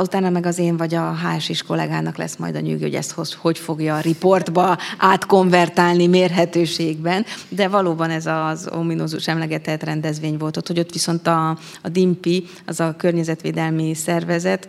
Utána 0.00 0.30
meg 0.30 0.46
az 0.46 0.58
én 0.58 0.76
vagy 0.76 0.94
a 0.94 1.14
hs 1.14 1.62
kollégának 1.62 2.16
lesz 2.16 2.36
majd 2.36 2.54
a 2.54 2.60
nyűg, 2.60 2.80
hogy 2.80 2.94
ezt 2.94 3.34
hogy 3.34 3.58
fogja 3.58 3.96
a 3.96 4.00
riportba 4.00 4.78
átkonvertálni 4.98 6.06
mérhetőségben, 6.06 7.24
de 7.48 7.68
valóban 7.68 8.10
ez 8.10 8.26
az 8.26 8.68
ominózus 8.72 9.28
emlegetett 9.28 9.82
rendezvény 9.82 10.36
volt 10.36 10.56
ott, 10.56 10.66
hogy 10.66 10.78
ott 10.78 10.92
viszont 10.92 11.26
a, 11.26 11.48
a 11.82 11.88
DIMPI, 11.88 12.44
az 12.66 12.80
a 12.80 12.94
környezetvédelmi 12.96 13.94
szervezet, 13.94 14.68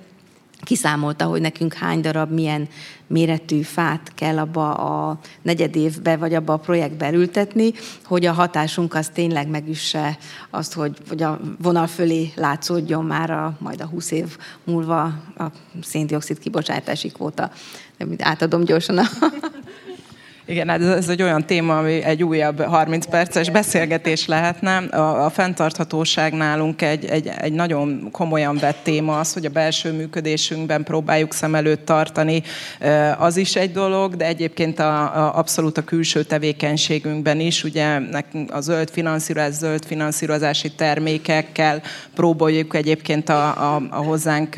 kiszámolta, 0.62 1.26
hogy 1.26 1.42
nekünk 1.42 1.74
hány 1.74 2.02
darab, 2.02 2.32
milyen 2.32 2.68
méretű 3.08 3.62
fát 3.62 4.12
kell 4.16 4.38
abba 4.38 4.74
a 4.74 5.20
negyed 5.42 5.76
évbe, 5.76 6.18
vagy 6.18 6.34
abba 6.34 6.54
a 6.54 6.58
projektbe 6.58 7.12
ültetni, 7.12 7.74
hogy 8.04 8.26
a 8.26 8.34
hatásunk 8.34 8.94
az 8.94 9.10
tényleg 9.14 9.48
megüsse 9.48 10.18
azt, 10.50 10.74
hogy, 10.74 10.98
hogy 11.08 11.24
a 11.24 11.40
vonal 11.62 11.88
fölé 11.88 12.32
látszódjon 12.36 13.06
már 13.06 13.30
a, 13.30 13.58
majd 13.60 13.82
a 13.82 13.86
20 13.86 14.12
év 14.12 14.38
múlva 14.64 15.04
a 15.38 15.46
széndiokszid 15.82 16.40
kibocsátási 16.40 17.08
kvóta. 17.08 17.52
Átadom 18.18 18.64
gyorsan 18.64 18.98
a 18.98 19.04
igen, 20.50 20.70
hát 20.70 20.82
ez 20.82 21.10
egy 21.10 21.22
olyan 21.22 21.46
téma, 21.46 21.78
ami 21.78 22.04
egy 22.04 22.24
újabb 22.24 22.62
30 22.62 23.06
perces 23.06 23.50
beszélgetés 23.50 24.26
lehetne. 24.26 24.78
A, 24.78 25.26
a 25.26 25.30
fenntarthatóság 25.30 26.34
nálunk 26.34 26.82
egy, 26.82 27.06
egy, 27.06 27.32
egy 27.38 27.54
nagyon 27.54 28.10
komolyan 28.12 28.58
vett 28.58 28.84
téma 28.84 29.20
az, 29.20 29.34
hogy 29.34 29.46
a 29.46 29.50
belső 29.50 29.92
működésünkben 29.92 30.84
próbáljuk 30.84 31.34
szem 31.34 31.56
előtt 31.56 31.86
tartani. 31.86 32.44
Az 33.18 33.38
is 33.38 33.56
egy 33.56 33.72
dolog, 33.72 34.16
de 34.16 34.26
egyébként 34.26 34.80
a, 34.80 35.02
a, 35.02 35.38
abszolút 35.38 35.78
a 35.78 35.84
külső 35.84 36.24
tevékenységünkben 36.24 37.40
is, 37.40 37.64
ugye 37.64 38.00
nekünk 38.00 38.54
a 38.54 38.62
zöld 38.62 38.90
finanszírozás, 38.90 39.54
zöld 39.54 39.86
finanszírozási 39.86 40.72
termékekkel 40.72 41.82
próbáljuk 42.16 42.76
egyébként 42.76 43.30
a, 43.30 43.74
a, 43.76 43.82
a 43.90 44.04
hozzánk 44.04 44.56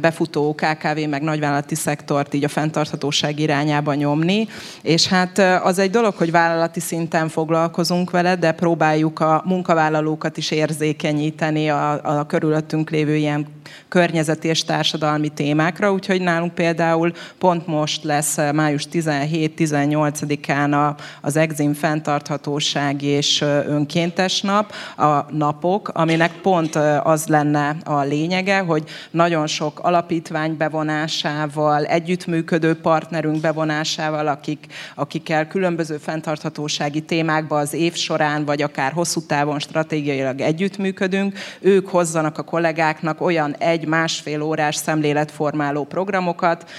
befutó 0.00 0.54
KKV 0.54 1.08
meg 1.08 1.22
nagyvállalati 1.22 1.74
szektort 1.74 2.34
így 2.34 2.44
a 2.44 2.48
fenntarthatóság 2.48 3.38
irányába 3.38 3.94
nyomni 3.94 4.48
és 4.88 5.06
hát 5.06 5.38
az 5.62 5.78
egy 5.78 5.90
dolog, 5.90 6.14
hogy 6.14 6.30
vállalati 6.30 6.80
szinten 6.80 7.28
foglalkozunk 7.28 8.10
vele, 8.10 8.36
de 8.36 8.52
próbáljuk 8.52 9.20
a 9.20 9.42
munkavállalókat 9.44 10.36
is 10.36 10.50
érzékenyíteni 10.50 11.70
a, 11.70 12.18
a 12.18 12.26
körülöttünk 12.26 12.90
lévő 12.90 13.16
ilyen 13.16 13.46
környezeti 13.88 14.48
és 14.48 14.64
társadalmi 14.64 15.28
témákra, 15.28 15.92
úgyhogy 15.92 16.20
nálunk 16.20 16.54
például 16.54 17.12
pont 17.38 17.66
most 17.66 18.04
lesz 18.04 18.36
május 18.52 18.86
17-18-án 18.92 20.94
az 21.20 21.36
Exim 21.36 21.74
fenntarthatóság 21.74 23.02
és 23.02 23.40
önkéntes 23.66 24.40
nap, 24.40 24.72
a 24.96 25.24
napok, 25.30 25.88
aminek 25.88 26.32
pont 26.32 26.74
az 27.02 27.26
lenne 27.26 27.76
a 27.84 28.00
lényege, 28.00 28.58
hogy 28.58 28.84
nagyon 29.10 29.46
sok 29.46 29.78
alapítvány 29.78 30.56
bevonásával, 30.56 31.84
együttműködő 31.84 32.74
partnerünk 32.74 33.40
bevonásával, 33.40 34.26
akik 34.26 34.66
akikkel 34.94 35.46
különböző 35.46 35.96
fenntarthatósági 35.96 37.00
témákban 37.00 37.60
az 37.60 37.72
év 37.72 37.94
során, 37.94 38.44
vagy 38.44 38.62
akár 38.62 38.92
hosszú 38.92 39.20
távon 39.26 39.58
stratégiailag 39.58 40.40
együttműködünk, 40.40 41.38
ők 41.60 41.88
hozzanak 41.88 42.38
a 42.38 42.42
kollégáknak 42.42 43.20
olyan 43.20 43.54
egy-másfél 43.58 44.42
órás 44.42 44.76
szemléletformáló 44.76 45.84
programokat, 45.84 46.70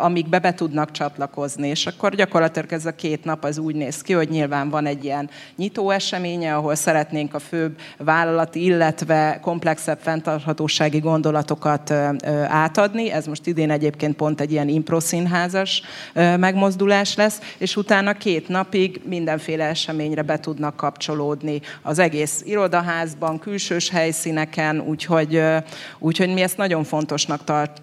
amikbe 0.00 0.38
be 0.38 0.54
tudnak 0.54 0.90
csatlakozni. 0.90 1.68
És 1.68 1.86
akkor 1.86 2.14
gyakorlatilag 2.14 2.72
ez 2.72 2.86
a 2.86 2.94
két 2.94 3.24
nap 3.24 3.44
az 3.44 3.58
úgy 3.58 3.74
néz 3.74 4.02
ki, 4.02 4.12
hogy 4.12 4.28
nyilván 4.28 4.70
van 4.70 4.86
egy 4.86 5.04
ilyen 5.04 5.30
nyitó 5.56 5.90
eseménye, 5.90 6.54
ahol 6.54 6.74
szeretnénk 6.74 7.34
a 7.34 7.38
főbb 7.38 7.78
vállalati, 7.98 8.64
illetve 8.64 9.38
komplexebb 9.42 9.98
fenntarthatósági 10.02 10.98
gondolatokat 10.98 11.90
átadni. 12.46 13.10
Ez 13.10 13.26
most 13.26 13.46
idén 13.46 13.70
egyébként 13.70 14.16
pont 14.16 14.40
egy 14.40 14.52
ilyen 14.52 14.68
improszínházas 14.68 15.82
megmozdulás 16.14 17.14
lesz, 17.22 17.40
és 17.58 17.76
utána 17.76 18.12
két 18.12 18.48
napig 18.48 19.00
mindenféle 19.04 19.64
eseményre 19.64 20.22
be 20.22 20.38
tudnak 20.38 20.76
kapcsolódni. 20.76 21.60
Az 21.82 21.98
egész 21.98 22.42
irodaházban, 22.44 23.38
külsős 23.38 23.90
helyszíneken, 23.90 24.80
úgyhogy, 24.80 25.42
úgyhogy 25.98 26.32
mi 26.32 26.40
ezt 26.40 26.56
nagyon 26.56 26.84
fontosnak 26.84 27.40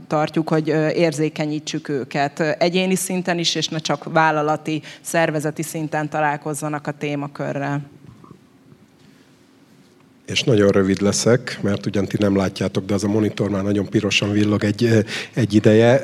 tartjuk, 0.08 0.50
hogy 0.50 0.68
érzékenyítsük 0.96 1.90
őket. 1.90 2.40
Egyéni 2.40 2.96
szinten 2.96 3.40
is, 3.40 3.56
és 3.56 3.68
ne 3.68 3.78
csak 3.78 4.04
vállalati, 4.04 4.82
szervezeti 5.02 5.64
szinten 5.64 6.10
találkozzanak 6.10 6.88
a 6.88 6.92
témakörrel 6.92 7.82
és 10.30 10.44
nagyon 10.44 10.70
rövid 10.70 11.02
leszek, 11.02 11.60
mert 11.62 11.86
ugyan 11.86 12.06
ti 12.06 12.16
nem 12.20 12.36
látjátok, 12.36 12.86
de 12.86 12.94
az 12.94 13.04
a 13.04 13.08
monitor 13.08 13.50
már 13.50 13.64
nagyon 13.64 13.90
pirosan 13.90 14.32
villog 14.32 14.64
egy, 14.64 15.06
egy 15.34 15.54
ideje, 15.54 15.96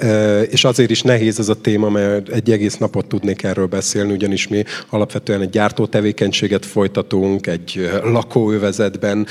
és 0.43 0.63
azért 0.63 0.89
is 0.89 1.01
nehéz 1.01 1.39
ez 1.39 1.49
a 1.49 1.61
téma, 1.61 1.89
mert 1.89 2.29
egy 2.29 2.51
egész 2.51 2.77
napot 2.77 3.05
tudnék 3.05 3.43
erről 3.43 3.65
beszélni, 3.65 4.13
ugyanis 4.13 4.47
mi 4.47 4.63
alapvetően 4.89 5.41
egy 5.41 5.49
gyártó 5.49 5.85
tevékenységet 5.85 6.65
folytatunk, 6.65 7.47
egy 7.47 7.89
lakóövezetben 8.03 9.27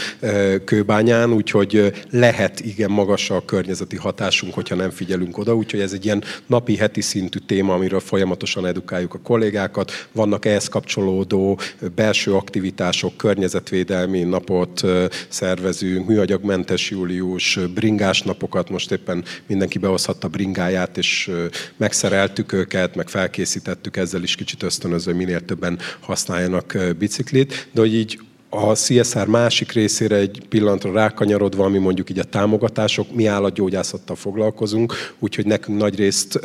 Kőbányán, 0.64 1.33
úgyhogy 1.33 1.92
lehet 2.11 2.61
igen 2.61 2.90
magas 2.90 3.30
a 3.30 3.44
környezeti 3.44 3.96
hatásunk, 3.96 4.54
hogyha 4.54 4.74
nem 4.74 4.90
figyelünk 4.90 5.38
oda, 5.38 5.54
úgyhogy 5.54 5.80
ez 5.80 5.92
egy 5.92 6.04
ilyen 6.04 6.22
napi, 6.46 6.76
heti 6.76 7.00
szintű 7.00 7.38
téma, 7.46 7.74
amiről 7.74 8.00
folyamatosan 8.00 8.66
edukáljuk 8.66 9.14
a 9.14 9.20
kollégákat. 9.22 9.92
Vannak 10.12 10.44
ehhez 10.44 10.68
kapcsolódó 10.68 11.59
belső 11.94 12.33
aktivitások, 12.33 13.16
környezetvédelmi 13.16 14.22
napot, 14.22 14.84
szervezünk, 15.29 16.07
műanyagmentes 16.07 16.90
július, 16.90 17.59
bringás 17.75 18.23
napokat, 18.23 18.70
most 18.70 18.92
éppen 18.92 19.25
mindenki 19.47 19.79
behozhatta 19.79 20.29
bringáját, 20.29 20.97
és 20.97 21.31
megszereltük 21.77 22.53
őket, 22.53 22.94
meg 22.94 23.09
felkészítettük 23.09 23.97
ezzel 23.97 24.23
is 24.23 24.35
kicsit 24.35 24.62
ösztönöző, 24.62 25.14
minél 25.14 25.44
többen 25.44 25.79
használjanak 26.01 26.79
biciklit, 26.99 27.68
de 27.73 27.81
hogy 27.81 27.94
így 27.94 28.18
a 28.55 28.75
CSR 28.75 29.27
másik 29.27 29.73
részére 29.73 30.17
egy 30.17 30.43
pillanatra 30.49 30.93
rákanyarodva, 30.93 31.64
ami 31.64 31.79
mondjuk 31.79 32.11
így 32.11 32.19
a 32.19 32.25
támogatások, 32.25 33.14
mi 33.14 33.27
állatgyógyászattal 33.27 34.17
foglalkozunk, 34.17 34.95
úgyhogy 35.19 35.47
nekünk 35.47 35.79
nagy 35.79 35.97
részt 35.97 36.40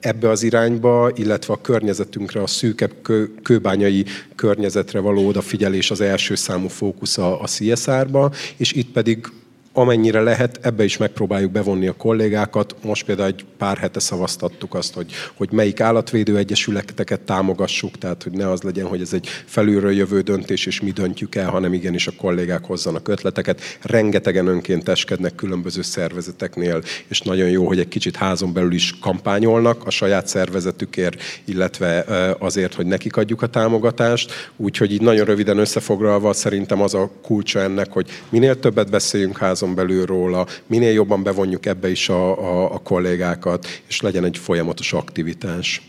ebbe 0.00 0.28
az 0.28 0.42
irányba, 0.42 1.10
illetve 1.14 1.52
a 1.52 1.60
környezetünkre, 1.60 2.42
a 2.42 2.46
szűkebb 2.46 2.92
kő, 3.02 3.34
kőbányai 3.42 4.04
környezetre 4.34 5.00
való 5.00 5.26
odafigyelés 5.26 5.90
az 5.90 6.00
első 6.00 6.34
számú 6.34 6.68
fókusz 6.68 7.18
a, 7.18 7.42
a 7.42 7.46
CSR-ba, 7.46 8.32
és 8.56 8.72
itt 8.72 8.92
pedig 8.92 9.26
amennyire 9.72 10.20
lehet, 10.20 10.58
ebbe 10.62 10.84
is 10.84 10.96
megpróbáljuk 10.96 11.50
bevonni 11.50 11.86
a 11.86 11.92
kollégákat. 11.92 12.74
Most 12.82 13.04
például 13.04 13.28
egy 13.28 13.44
pár 13.58 13.76
hete 13.76 14.00
szavaztattuk 14.00 14.74
azt, 14.74 14.94
hogy, 14.94 15.12
hogy 15.34 15.48
melyik 15.52 15.80
állatvédő 15.80 16.36
egyesületeket 16.36 17.20
támogassuk, 17.20 17.98
tehát 17.98 18.22
hogy 18.22 18.32
ne 18.32 18.50
az 18.50 18.62
legyen, 18.62 18.86
hogy 18.86 19.00
ez 19.00 19.12
egy 19.12 19.28
felülről 19.44 19.92
jövő 19.92 20.20
döntés, 20.20 20.66
és 20.66 20.80
mi 20.80 20.90
döntjük 20.90 21.34
el, 21.34 21.50
hanem 21.50 21.72
igenis 21.72 22.06
a 22.06 22.12
kollégák 22.16 22.64
hozzanak 22.64 23.08
ötleteket. 23.08 23.60
Rengetegen 23.82 24.46
önkénteskednek 24.46 25.34
különböző 25.34 25.82
szervezeteknél, 25.82 26.82
és 27.08 27.20
nagyon 27.20 27.48
jó, 27.48 27.66
hogy 27.66 27.78
egy 27.78 27.88
kicsit 27.88 28.16
házon 28.16 28.52
belül 28.52 28.72
is 28.72 28.98
kampányolnak 29.00 29.86
a 29.86 29.90
saját 29.90 30.26
szervezetükért, 30.26 31.22
illetve 31.44 32.04
azért, 32.38 32.74
hogy 32.74 32.86
nekik 32.86 33.16
adjuk 33.16 33.42
a 33.42 33.46
támogatást. 33.46 34.50
Úgyhogy 34.56 34.92
így 34.92 35.02
nagyon 35.02 35.24
röviden 35.24 35.58
összefoglalva 35.58 36.32
szerintem 36.32 36.80
az 36.82 36.94
a 36.94 37.10
kulcsa 37.22 37.60
ennek, 37.60 37.92
hogy 37.92 38.10
minél 38.28 38.58
többet 38.58 38.90
beszéljünk 38.90 39.38
házon 39.38 39.69
házon 39.70 39.86
belül 39.86 40.06
róla, 40.06 40.46
minél 40.66 40.92
jobban 40.92 41.22
bevonjuk 41.22 41.66
ebbe 41.66 41.90
is 41.90 42.08
a, 42.08 42.38
a, 42.38 42.74
a 42.74 42.78
kollégákat, 42.78 43.66
és 43.88 44.00
legyen 44.00 44.24
egy 44.24 44.38
folyamatos 44.38 44.92
aktivitás. 44.92 45.82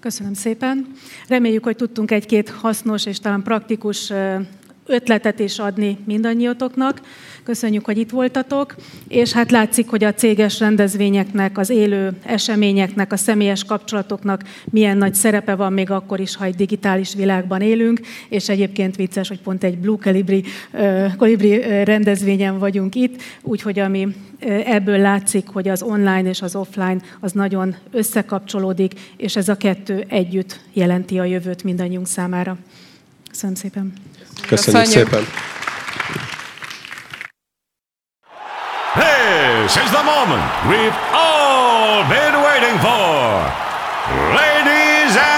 Köszönöm 0.00 0.34
szépen. 0.34 0.86
Reméljük, 1.28 1.64
hogy 1.64 1.76
tudtunk 1.76 2.10
egy-két 2.10 2.48
hasznos 2.48 3.06
és 3.06 3.20
talán 3.20 3.42
praktikus 3.42 4.12
ötletet 4.88 5.38
is 5.38 5.58
adni 5.58 5.98
mindannyiatoknak. 6.06 7.00
Köszönjük, 7.42 7.84
hogy 7.84 7.98
itt 7.98 8.10
voltatok, 8.10 8.74
és 9.08 9.32
hát 9.32 9.50
látszik, 9.50 9.88
hogy 9.88 10.04
a 10.04 10.14
céges 10.14 10.58
rendezvényeknek, 10.58 11.58
az 11.58 11.70
élő 11.70 12.12
eseményeknek, 12.22 13.12
a 13.12 13.16
személyes 13.16 13.64
kapcsolatoknak 13.64 14.42
milyen 14.64 14.96
nagy 14.96 15.14
szerepe 15.14 15.54
van 15.54 15.72
még 15.72 15.90
akkor 15.90 16.20
is, 16.20 16.36
ha 16.36 16.44
egy 16.44 16.54
digitális 16.54 17.14
világban 17.14 17.60
élünk, 17.60 18.00
és 18.28 18.48
egyébként 18.48 18.96
vicces, 18.96 19.28
hogy 19.28 19.40
pont 19.40 19.64
egy 19.64 19.78
Blue 19.78 19.96
Calibri, 19.96 20.44
Calibri 21.16 21.84
rendezvényen 21.84 22.58
vagyunk 22.58 22.94
itt, 22.94 23.22
úgyhogy 23.42 23.78
ami 23.78 24.08
ebből 24.64 24.98
látszik, 24.98 25.48
hogy 25.48 25.68
az 25.68 25.82
online 25.82 26.28
és 26.28 26.42
az 26.42 26.56
offline 26.56 27.00
az 27.20 27.32
nagyon 27.32 27.76
összekapcsolódik, 27.90 28.92
és 29.16 29.36
ez 29.36 29.48
a 29.48 29.56
kettő 29.56 30.04
együtt 30.08 30.60
jelenti 30.72 31.18
a 31.18 31.24
jövőt 31.24 31.64
mindannyiunk 31.64 32.06
számára. 32.06 32.56
Köszönöm 33.28 33.54
szépen. 33.54 33.92
Köszönjük, 34.48 34.84
Köszönjük. 34.84 35.08
szépen. 35.10 35.26
This 38.94 39.76
is 39.76 39.90
the 39.90 40.02
moment 40.02 40.44
we've 40.70 40.98
all 41.12 42.02
been 42.08 42.34
waiting 42.42 42.76
for. 42.80 42.96
Ladies 44.34 45.12
and 45.16 45.37